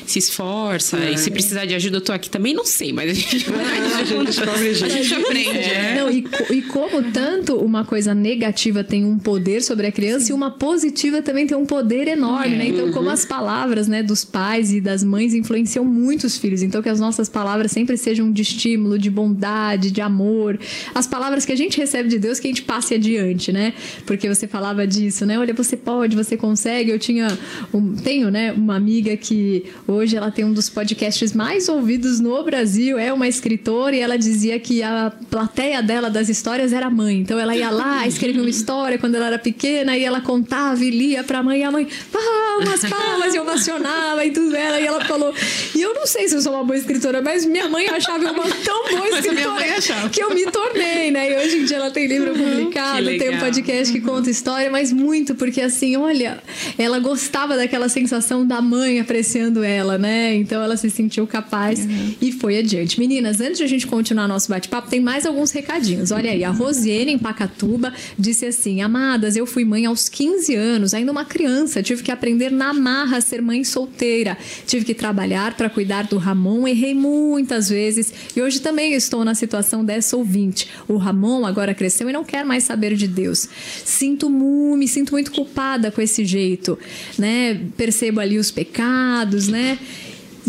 [0.06, 0.69] Se esforça,
[1.14, 3.66] e se precisar de ajuda, eu tô aqui também, não sei, mas a gente vai.
[4.00, 5.96] A gente A gente aprende, né?
[6.00, 10.34] Não, e, e como tanto uma coisa negativa tem um poder sobre a criança e
[10.34, 12.68] uma positiva também tem um poder enorme, né?
[12.68, 16.62] Então, como as palavras, né, dos pais e das mães influenciam muito os filhos.
[16.62, 20.60] Então, que as nossas palavras sempre sejam de estímulo, de bondade, de amor.
[20.94, 23.74] As palavras que a gente recebe de Deus que a gente passe adiante, né?
[24.06, 25.38] Porque você falava disso, né?
[25.40, 26.92] Olha, você pode, você consegue.
[26.92, 27.28] Eu tinha,
[27.74, 32.44] um- tenho, né, uma amiga que hoje ela tem um dos podcasts mais ouvidos no
[32.44, 36.90] Brasil, é uma escritora e ela dizia que a plateia dela das histórias era a
[36.90, 37.20] mãe.
[37.20, 40.90] Então ela ia lá, escrevia uma história quando ela era pequena e ela contava e
[40.90, 44.82] lia pra mãe e a mãe, palmas, palmas, e ovacionava e tudo ela.
[44.82, 45.34] E ela falou,
[45.76, 48.34] e eu não sei se eu sou uma boa escritora, mas minha mãe achava eu
[48.34, 49.66] uma tão boa escritora
[50.12, 51.32] que eu me tornei, né?
[51.32, 54.72] E hoje em dia ela tem livro publicado, Que tem um podcast que conta história,
[54.72, 56.42] mas muito, porque assim, olha,
[56.78, 60.36] ela gostava daquela sensação da mãe apreciando ela, né?
[60.50, 61.88] Então ela se sentiu capaz
[62.20, 63.00] e foi adiante.
[63.00, 66.10] Meninas, antes de a gente continuar nosso bate-papo, tem mais alguns recadinhos.
[66.10, 70.96] Olha aí, a Rosiane, em Pacatuba, disse assim: Amadas, eu fui mãe aos 15 anos,
[70.96, 74.36] ainda uma criança, tive que aprender na marra a ser mãe solteira.
[74.66, 79.36] Tive que trabalhar para cuidar do Ramon, errei muitas vezes e hoje também estou na
[79.36, 80.68] situação dessa ouvinte.
[80.88, 83.48] O Ramon agora cresceu e não quer mais saber de Deus.
[83.86, 86.80] Sinto muito, me sinto muito culpada com esse jeito,
[87.20, 87.62] né?
[87.78, 89.78] Percebo ali os pecados, né?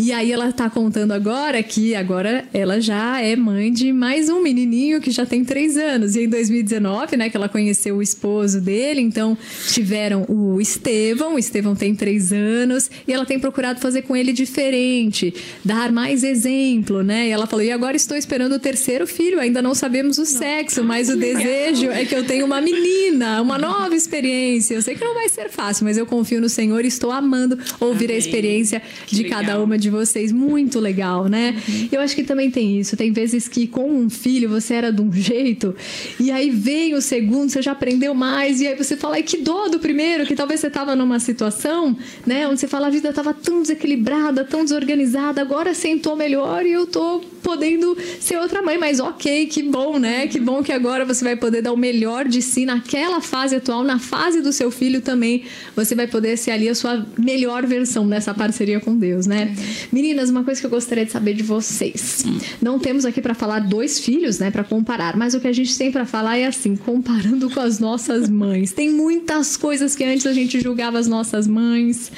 [0.03, 4.41] E aí ela tá contando agora que agora ela já é mãe de mais um
[4.41, 6.17] menininho que já tem três anos.
[6.17, 9.37] E em 2019, né, que ela conheceu o esposo dele, então
[9.71, 14.33] tiveram o Estevão, o Estevão tem três anos, e ela tem procurado fazer com ele
[14.33, 17.29] diferente, dar mais exemplo, né?
[17.29, 20.83] E ela falou, e agora estou esperando o terceiro filho, ainda não sabemos o sexo,
[20.83, 24.77] mas o desejo é que eu tenha uma menina, uma nova experiência.
[24.77, 27.59] Eu sei que não vai ser fácil, mas eu confio no Senhor e estou amando
[27.79, 28.19] ouvir a Amém.
[28.19, 29.41] experiência Que de legal.
[29.41, 30.32] cada uma de vocês.
[30.32, 31.61] Muito legal, né?
[31.91, 32.97] Eu acho que também tem isso.
[32.97, 35.74] Tem vezes que com um filho você era de um jeito
[36.18, 39.38] e aí vem o segundo, você já aprendeu mais e aí você fala, ai que
[39.38, 43.11] dó do primeiro, que talvez você estava numa situação, né, onde você fala a vida
[43.11, 48.78] estava tão desequilibrada, tão desorganizada, agora sentou melhor e eu tô podendo ser outra mãe,
[48.78, 50.26] mas ok, que bom, né?
[50.26, 53.82] Que bom que agora você vai poder dar o melhor de si naquela fase atual,
[53.82, 58.07] na fase do seu filho também, você vai poder ser ali a sua melhor versão
[58.07, 59.55] nessa parceria com Deus, né?
[59.93, 62.25] Meninas, uma coisa que eu gostaria de saber de vocês.
[62.61, 65.77] Não temos aqui para falar dois filhos, né, para comparar, mas o que a gente
[65.77, 68.73] tem para falar é assim, comparando com as nossas mães.
[68.73, 72.11] Tem muitas coisas que antes a gente julgava as nossas mães.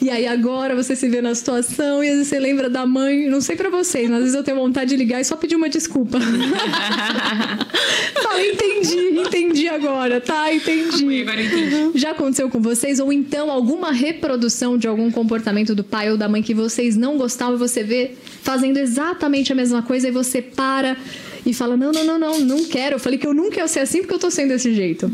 [0.00, 3.28] E aí agora você se vê na situação e às vezes você lembra da mãe,
[3.28, 5.56] não sei para vocês, mas às vezes eu tenho vontade de ligar e só pedir
[5.56, 6.18] uma desculpa.
[8.22, 10.52] Fala, entendi, entendi agora, tá?
[10.52, 11.22] Entendi.
[11.22, 11.98] Agora entendi.
[11.98, 13.00] Já aconteceu com vocês?
[13.00, 17.16] Ou então alguma reprodução de algum comportamento do pai ou da mãe que vocês não
[17.16, 18.12] gostavam e você vê
[18.42, 20.96] fazendo exatamente a mesma coisa e você para
[21.44, 22.96] e fala: Não, não, não, não, não quero.
[22.96, 25.10] Eu falei que eu nunca ia ser assim porque eu tô sendo desse jeito.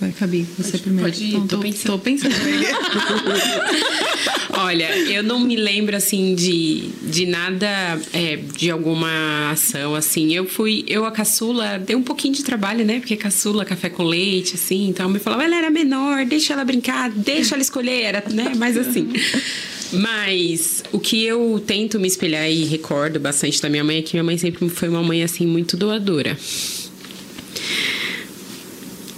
[0.00, 1.10] Vai, Fabi, você primeiro.
[1.10, 1.92] Pode ir, Então, tô tô, pensando.
[1.92, 2.34] tô pensando.
[4.58, 7.66] Olha, eu não me lembro assim de, de nada,
[8.12, 10.34] é, de alguma ação assim.
[10.34, 12.98] Eu fui, eu a caçula, dei um pouquinho de trabalho, né?
[12.98, 14.88] Porque caçula, café com leite, assim.
[14.88, 18.52] Então me falava, ela era menor, deixa ela brincar, deixa ela escolher, era, né?
[18.56, 19.08] Mais assim.
[19.92, 24.14] Mas o que eu tento me espelhar e recordo bastante da minha mãe é que
[24.14, 26.36] minha mãe sempre foi uma mãe assim muito doadora.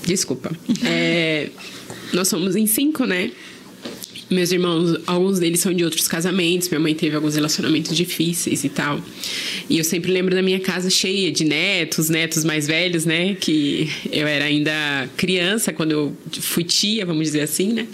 [0.08, 0.50] Desculpa.
[0.86, 1.50] É,
[2.14, 3.30] nós somos em cinco, né?
[4.30, 6.68] Meus irmãos, alguns deles são de outros casamentos.
[6.68, 9.00] Minha mãe teve alguns relacionamentos difíceis e tal.
[9.70, 13.34] E eu sempre lembro da minha casa cheia de netos, netos mais velhos, né?
[13.34, 17.86] Que eu era ainda criança quando eu fui tia, vamos dizer assim, né?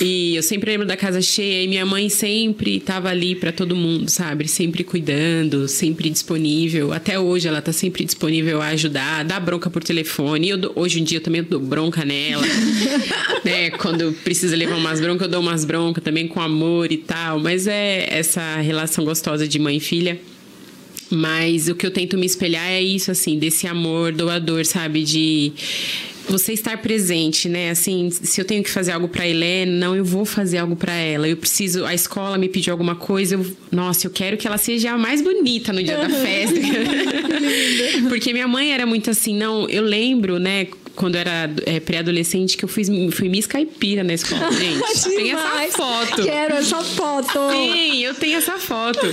[0.00, 3.76] E eu sempre lembro da casa cheia e minha mãe sempre estava ali para todo
[3.76, 4.48] mundo, sabe?
[4.48, 6.92] Sempre cuidando, sempre disponível.
[6.92, 10.48] Até hoje ela tá sempre disponível a ajudar, dá bronca por telefone.
[10.48, 12.44] Eu hoje em dia eu também dou bronca nela.
[13.44, 13.70] né?
[13.70, 17.38] Quando precisa levar umas broncas, eu dou umas broncas também com amor e tal.
[17.38, 20.20] Mas é essa relação gostosa de mãe e filha.
[21.10, 25.02] Mas o que eu tento me espelhar é isso, assim, desse amor doador, sabe?
[25.02, 25.52] De
[26.28, 27.70] você estar presente, né?
[27.70, 30.92] Assim, se eu tenho que fazer algo para Helena, não, eu vou fazer algo para
[30.92, 31.26] ela.
[31.26, 34.92] Eu preciso, a escola me pediu alguma coisa, eu, nossa, eu quero que ela seja
[34.92, 36.60] a mais bonita no dia da festa.
[38.08, 40.66] Porque minha mãe era muito assim, não, eu lembro, né?
[40.98, 42.82] Quando eu era é, pré-adolescente, que eu fui,
[43.12, 45.04] fui Miss Caipira na escola, gente.
[45.04, 46.22] Tem essa foto.
[46.24, 47.38] Quero essa foto.
[47.52, 49.06] Sim, eu tenho essa foto.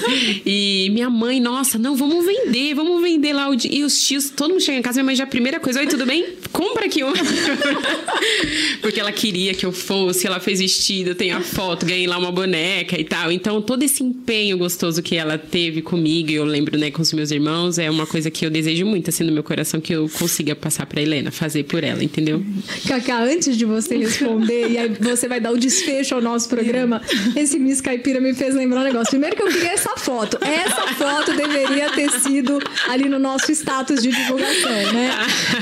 [0.43, 3.51] E minha mãe, nossa, não, vamos vender, vamos vender lá.
[3.51, 5.85] O e os tios, todo mundo chega em casa, minha mãe já, primeira coisa, oi,
[5.85, 6.25] tudo bem?
[6.55, 7.11] Compra aqui um.
[8.81, 12.17] Porque ela queria que eu fosse, ela fez vestido, eu tenho a foto, ganhei lá
[12.17, 13.29] uma boneca e tal.
[13.29, 17.29] Então, todo esse empenho gostoso que ela teve comigo, eu lembro, né, com os meus
[17.29, 20.55] irmãos, é uma coisa que eu desejo muito, assim, no meu coração, que eu consiga
[20.55, 22.41] passar pra Helena, fazer por ela, entendeu?
[22.87, 27.01] Cacá, antes de você responder, e aí você vai dar o desfecho ao nosso programa,
[27.35, 29.09] esse Miss Caipira me fez lembrar um negócio.
[29.09, 30.37] Primeiro que eu queria essa foto.
[30.41, 35.09] Essa foto deveria ter sido ali no nosso status de divulgação, né?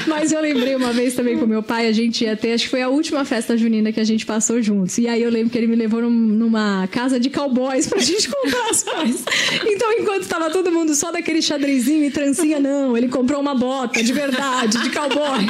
[0.08, 2.70] Mas eu lembrei uma vez também com meu pai, a gente ia ter, acho que
[2.72, 4.98] foi a última festa junina que a gente passou juntos.
[4.98, 8.28] E aí eu lembro que ele me levou num- numa casa de cowboys pra gente
[8.30, 9.24] comprar as coisas.
[9.66, 14.02] Então, enquanto tava todo mundo só daquele xadrezinho e trancinha, não, ele comprou uma bota
[14.04, 15.46] de verdade, de cowboy,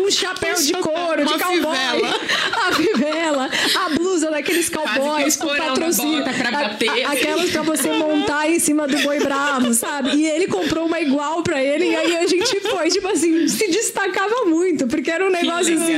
[0.00, 2.14] um chapéu de couro, de Uma cowboy, fivela.
[2.68, 3.50] a fivela,
[3.86, 3.90] a
[4.20, 8.58] blusa daqueles que o cowboys com patrocínio, pra bater, a- aquelas pra você montar em
[8.58, 10.16] cima do boi bravo, sabe?
[10.16, 13.68] E ele comprou uma igual pra ele e aí a gente foi, tipo assim, se
[13.68, 15.94] destacava muito, porque era um negócio assim,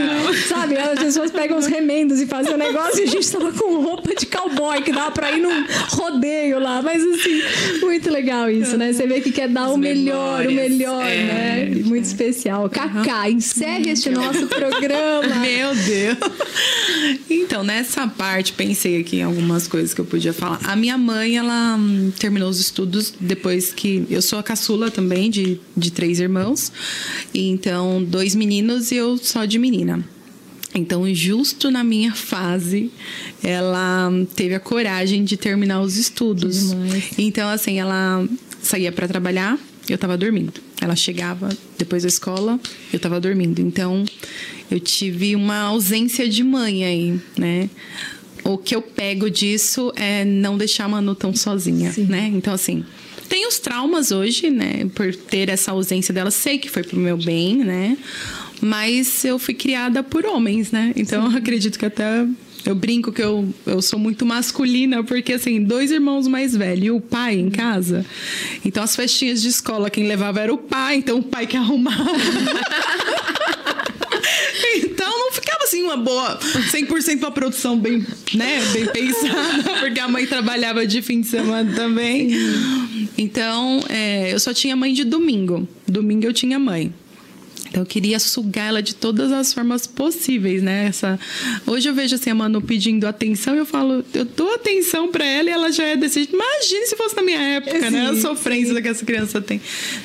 [0.49, 0.77] sabe?
[0.77, 4.15] As pessoas pegam os remendos e fazem o negócio e a gente tava com roupa
[4.15, 7.43] de cowboy que dava pra ir num rodeio lá, mas assim,
[7.81, 8.93] muito legal isso, né?
[8.93, 11.17] Você vê que quer dar As o melhor, o melhor, É.
[11.17, 11.83] né?
[11.85, 12.69] Muito especial.
[12.71, 15.35] Cacá, encerre este nosso programa.
[15.41, 16.19] Meu Deus.
[17.29, 20.61] Então, nessa parte, pensei aqui em algumas coisas que eu podia falar.
[20.65, 24.07] A minha mãe, ela hum, terminou os estudos depois que.
[24.09, 26.71] Eu sou a caçula também, de, de três irmãos.
[27.35, 30.05] Então, dois meninos e eu só de menina.
[30.75, 32.91] Então, justo na minha fase,
[33.43, 36.75] ela teve a coragem de terminar os estudos.
[37.19, 38.27] Então, assim, ela
[38.63, 39.59] saía para trabalhar,
[39.89, 40.55] eu tava dormindo.
[40.81, 42.59] Ela chegava depois da escola,
[42.93, 43.61] eu tava dormindo.
[43.61, 44.05] Então,
[44.73, 47.69] eu tive uma ausência de mãe aí, né?
[48.43, 52.31] O que eu pego disso é não deixar a Manu tão sozinha, né?
[52.33, 52.83] Então, assim,
[53.29, 54.89] tem os traumas hoje, né?
[54.95, 56.31] Por ter essa ausência dela.
[56.31, 57.99] Sei que foi pro meu bem, né?
[58.63, 60.93] Mas eu fui criada por homens, né?
[60.97, 62.27] Então, eu acredito que até
[62.65, 66.91] eu brinco que eu, eu sou muito masculina, porque assim, dois irmãos mais velhos e
[66.91, 68.07] o pai em casa.
[68.65, 72.11] Então as festinhas de escola, quem levava era o pai, então o pai que arrumava.
[75.73, 78.05] Assim uma boa 100% uma produção bem,
[78.35, 82.31] né, bem pensada, porque a mãe trabalhava de fim de semana também.
[83.17, 85.67] Então, é, eu só tinha mãe de domingo.
[85.89, 86.93] Domingo eu tinha mãe.
[87.71, 90.89] Então eu queria sugar ela de todas as formas possíveis, né?
[90.89, 91.19] Essa...
[91.67, 95.49] Hoje eu vejo assim a Manu pedindo atenção eu falo, eu dou atenção pra ela
[95.49, 96.35] e ela já é desse jeito.
[96.35, 98.09] Imagine se fosse na minha época, né?
[98.11, 99.59] A Sim, sofrência que essa criança tem.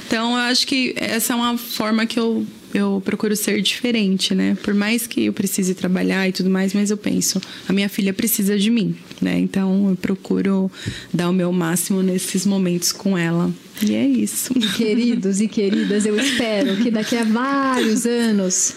[0.07, 4.57] Então eu acho que essa é uma forma que eu, eu procuro ser diferente, né?
[4.63, 8.13] Por mais que eu precise trabalhar e tudo mais, mas eu penso, a minha filha
[8.13, 9.39] precisa de mim, né?
[9.39, 10.72] Então eu procuro
[11.13, 13.51] dar o meu máximo nesses momentos com ela.
[13.82, 14.53] E é isso.
[14.76, 18.76] Queridos e queridas, eu espero que daqui a vários anos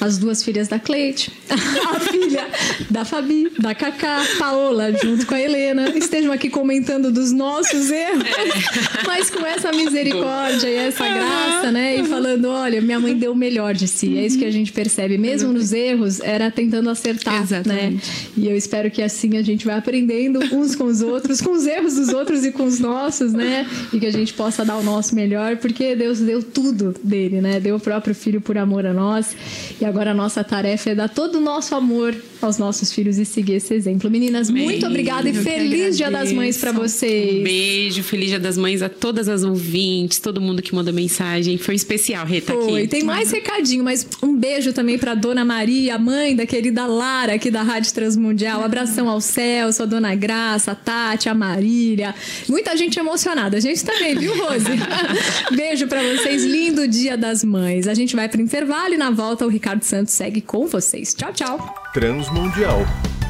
[0.00, 1.30] as duas filhas da Cleide
[1.94, 2.46] a filha
[2.88, 8.24] da Fabi, da Cacá, Paola, junto com a Helena, estejam aqui comentando dos nossos erros,
[8.24, 9.06] é.
[9.06, 11.96] mas com essa misericórdia e essa graça, né?
[11.96, 14.16] E falando: olha, minha mãe deu o melhor de si.
[14.16, 15.18] É isso que a gente percebe.
[15.18, 17.42] Mesmo nos erros, era tentando acertar, né?
[17.42, 17.94] Exatamente.
[17.94, 18.00] né?
[18.36, 21.66] E eu espero que assim a gente vai aprendendo uns com os outros, com os
[21.66, 23.66] erros dos outros e com os nossos, né?
[23.92, 27.58] E que a gente possa dar o nosso melhor, porque Deus deu tudo dele, né?
[27.58, 29.36] Deu o próprio filho por amor a nós.
[29.80, 33.24] E agora a nossa tarefa é dar todo o nosso amor aos nossos filhos e
[33.24, 34.10] seguir esse exemplo.
[34.10, 37.40] Meninas, Bem, muito obrigada e feliz Dia das Mães para vocês.
[37.40, 41.58] Um beijo, feliz Dia das Mães a todas as ouvintes, todo mundo que mandou mensagem.
[41.58, 42.80] Foi especial, Rita, Foi.
[42.80, 42.88] aqui.
[42.88, 47.50] Tem mais recadinho, mas um beijo também para Dona Maria, mãe da querida Lara aqui
[47.50, 48.62] da Rádio Transmundial.
[48.62, 52.14] Abração ao Celso, a Dona Graça, a Tati, a Marília.
[52.48, 53.56] Muita gente emocionada.
[53.56, 54.64] A gente também, viu, Rose?
[55.54, 56.44] beijo para vocês.
[56.44, 57.88] Lindo Dia das Mães.
[57.88, 61.14] A gente vai para intervalo e na volta o Ricardo Santos segue com vocês.
[61.32, 61.74] Tchau, tchau.
[61.92, 62.84] Transmundial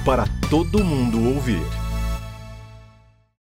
[0.05, 1.63] para todo mundo ouvir.